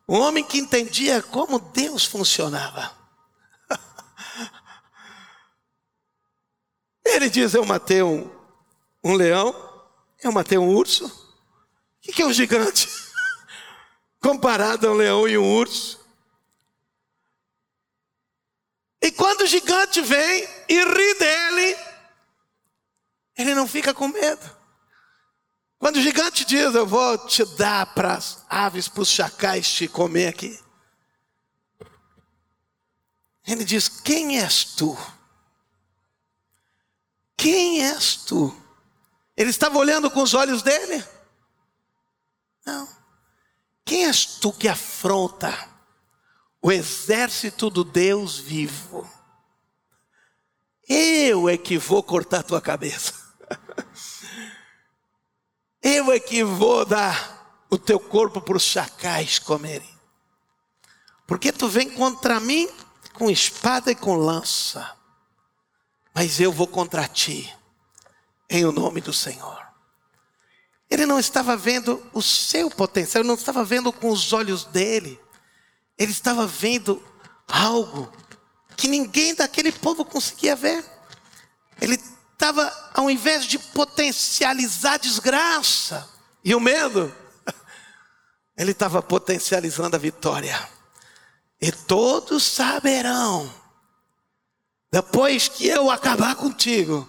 [0.09, 2.97] um homem que entendia como Deus funcionava.
[7.05, 8.31] Ele diz: Eu matei um,
[9.05, 9.55] um leão,
[10.23, 11.26] eu matei um urso.
[12.09, 12.89] O que é um gigante?
[14.21, 16.01] Comparado a um leão e um urso.
[19.03, 21.77] E quando o gigante vem e ri dele,
[23.37, 24.57] ele não fica com medo.
[25.79, 29.87] Quando o gigante diz, eu vou te dar para as aves, para os chacais te
[29.87, 30.59] comer aqui.
[33.47, 34.97] Ele diz: Quem és tu?
[37.37, 38.55] Quem és tu?
[39.37, 41.05] Ele estava olhando com os olhos dele?
[42.67, 42.89] Não.
[43.85, 45.57] Quem és tu que afronta
[46.61, 49.09] o exército do Deus vivo?
[50.89, 53.15] Eu é que vou cortar tua cabeça.
[55.81, 59.97] Eu é que vou dar o teu corpo para os chacais comerem.
[61.27, 62.69] Porque tu vem contra mim
[63.13, 64.97] com espada e com lança
[66.17, 67.55] mas eu vou contra ti,
[68.49, 69.66] em o nome do Senhor.
[70.89, 75.21] Ele não estava vendo o seu potencial, ele não estava vendo com os olhos dele,
[75.99, 77.03] ele estava vendo
[77.49, 78.13] algo
[78.77, 80.85] que ninguém daquele povo conseguia ver.
[81.81, 82.01] Ele
[82.33, 86.09] estava, ao invés de potencializar a desgraça
[86.45, 87.13] e o medo,
[88.57, 90.69] ele estava potencializando a vitória.
[91.61, 93.53] E todos saberão
[94.93, 97.09] depois que eu acabar contigo,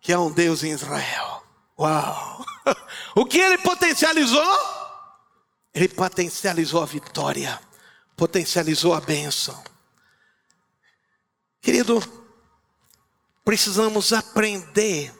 [0.00, 1.42] que é um Deus em Israel.
[1.78, 2.44] Uau!
[3.14, 4.80] O que ele potencializou?
[5.74, 7.60] Ele potencializou a vitória,
[8.16, 9.62] potencializou a bênção.
[11.60, 12.02] Querido,
[13.44, 15.14] precisamos aprender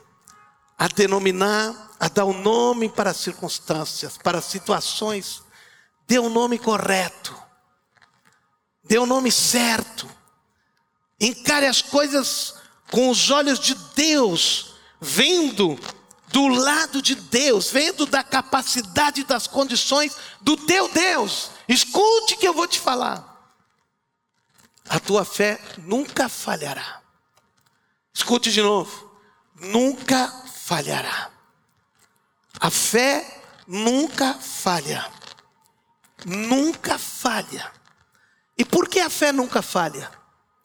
[0.77, 5.43] a denominar, a dar o um nome para as circunstâncias, para as situações.
[6.07, 7.35] Dê o um nome correto,
[8.83, 10.09] dê o um nome certo.
[11.19, 12.55] Encare as coisas
[12.89, 15.79] com os olhos de Deus, vendo
[16.31, 21.51] do lado de Deus, vendo da capacidade das condições do teu Deus.
[21.67, 23.27] Escute que eu vou te falar.
[24.89, 27.01] A tua fé nunca falhará.
[28.13, 29.11] Escute de novo.
[29.55, 31.29] Nunca falhará.
[32.59, 35.09] A fé nunca falha.
[36.25, 37.71] Nunca falha.
[38.57, 40.11] E por que a fé nunca falha?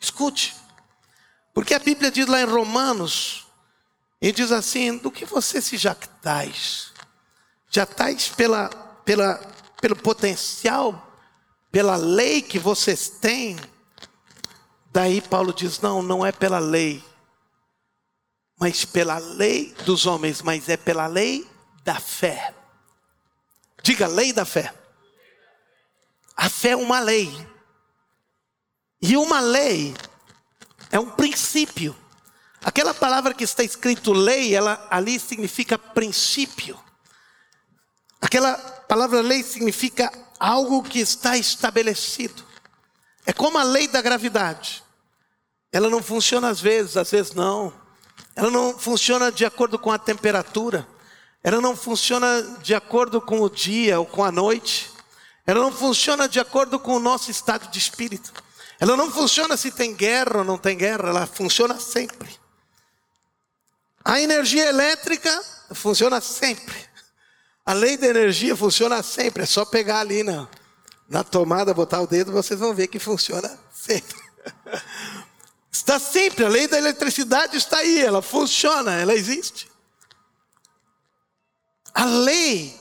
[0.00, 0.54] Escute.
[1.54, 3.45] Porque a Bíblia diz lá em Romanos,
[4.20, 6.92] e diz assim: do que você se jactais?
[7.70, 8.68] Jactais pela,
[9.04, 9.36] pela,
[9.80, 11.12] pelo potencial,
[11.70, 13.56] pela lei que vocês têm?
[14.92, 17.04] Daí Paulo diz: não, não é pela lei,
[18.58, 21.46] mas pela lei dos homens, mas é pela lei
[21.84, 22.54] da fé.
[23.82, 24.74] Diga lei da fé.
[26.36, 27.30] A fé é uma lei.
[29.00, 29.94] E uma lei
[30.90, 31.94] é um princípio.
[32.66, 36.76] Aquela palavra que está escrito lei, ela ali significa princípio.
[38.20, 38.54] Aquela
[38.88, 42.42] palavra lei significa algo que está estabelecido.
[43.24, 44.82] É como a lei da gravidade.
[45.70, 47.72] Ela não funciona às vezes, às vezes não.
[48.34, 50.88] Ela não funciona de acordo com a temperatura.
[51.44, 54.90] Ela não funciona de acordo com o dia ou com a noite.
[55.46, 58.32] Ela não funciona de acordo com o nosso estado de espírito.
[58.80, 62.44] Ela não funciona se tem guerra ou não tem guerra, ela funciona sempre.
[64.07, 66.76] A energia elétrica funciona sempre.
[67.64, 69.42] A lei da energia funciona sempre.
[69.42, 70.46] É só pegar ali na,
[71.09, 74.16] na tomada, botar o dedo, vocês vão ver que funciona sempre.
[75.72, 79.68] Está sempre, a lei da eletricidade está aí, ela funciona, ela existe.
[81.92, 82.80] A lei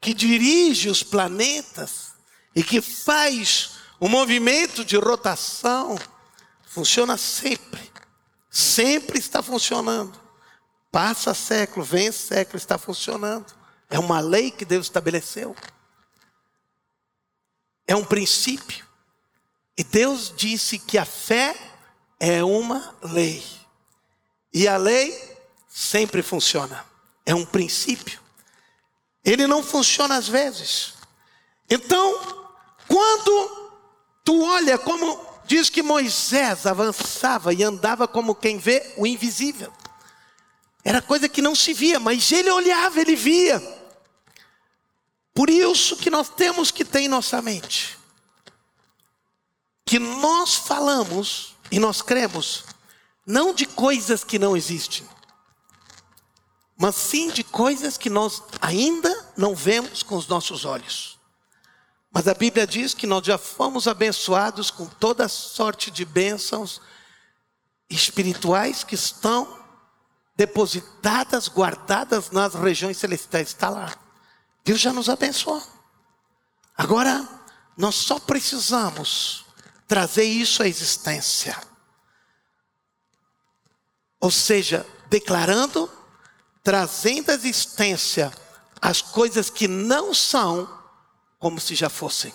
[0.00, 2.14] que dirige os planetas
[2.56, 5.96] e que faz o movimento de rotação
[6.66, 7.88] funciona sempre.
[8.50, 10.25] Sempre está funcionando.
[10.96, 13.52] Passa século, vem século, está funcionando.
[13.90, 15.54] É uma lei que Deus estabeleceu.
[17.86, 18.82] É um princípio.
[19.76, 21.54] E Deus disse que a fé
[22.18, 23.44] é uma lei.
[24.54, 25.36] E a lei
[25.68, 26.82] sempre funciona.
[27.26, 28.18] É um princípio.
[29.22, 30.94] Ele não funciona às vezes.
[31.68, 32.56] Então,
[32.88, 33.70] quando
[34.24, 39.70] Tu olha como Diz que Moisés avançava e andava como quem vê o invisível.
[40.86, 43.60] Era coisa que não se via, mas ele olhava, ele via.
[45.34, 47.98] Por isso que nós temos que ter em nossa mente
[49.84, 52.64] que nós falamos e nós cremos
[53.26, 55.04] não de coisas que não existem,
[56.76, 61.18] mas sim de coisas que nós ainda não vemos com os nossos olhos.
[62.12, 66.80] Mas a Bíblia diz que nós já fomos abençoados com toda sorte de bênçãos
[67.90, 69.55] espirituais que estão
[70.36, 73.48] depositadas, guardadas nas regiões celestiais.
[73.48, 73.94] Está lá.
[74.64, 75.62] Deus já nos abençoou.
[76.76, 77.26] Agora,
[77.76, 79.46] nós só precisamos
[79.86, 81.56] trazer isso à existência.
[84.20, 85.90] Ou seja, declarando,
[86.62, 88.32] trazendo à existência
[88.80, 90.68] as coisas que não são
[91.38, 92.32] como se já fossem.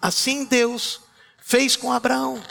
[0.00, 1.00] Assim Deus
[1.38, 2.42] fez com Abraão.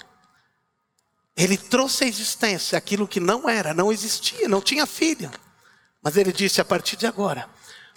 [1.40, 5.32] Ele trouxe à existência aquilo que não era, não existia, não tinha filho.
[6.04, 7.50] Mas ele disse: a partir de agora,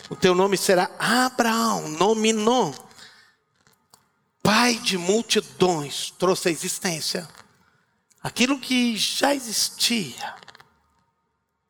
[0.09, 2.72] o teu nome será Abraão, nominou.
[4.45, 7.28] Pai de multidões, trouxe à existência
[8.22, 10.36] aquilo que já existia,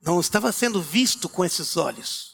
[0.02, 2.31] não estava sendo visto com esses olhos,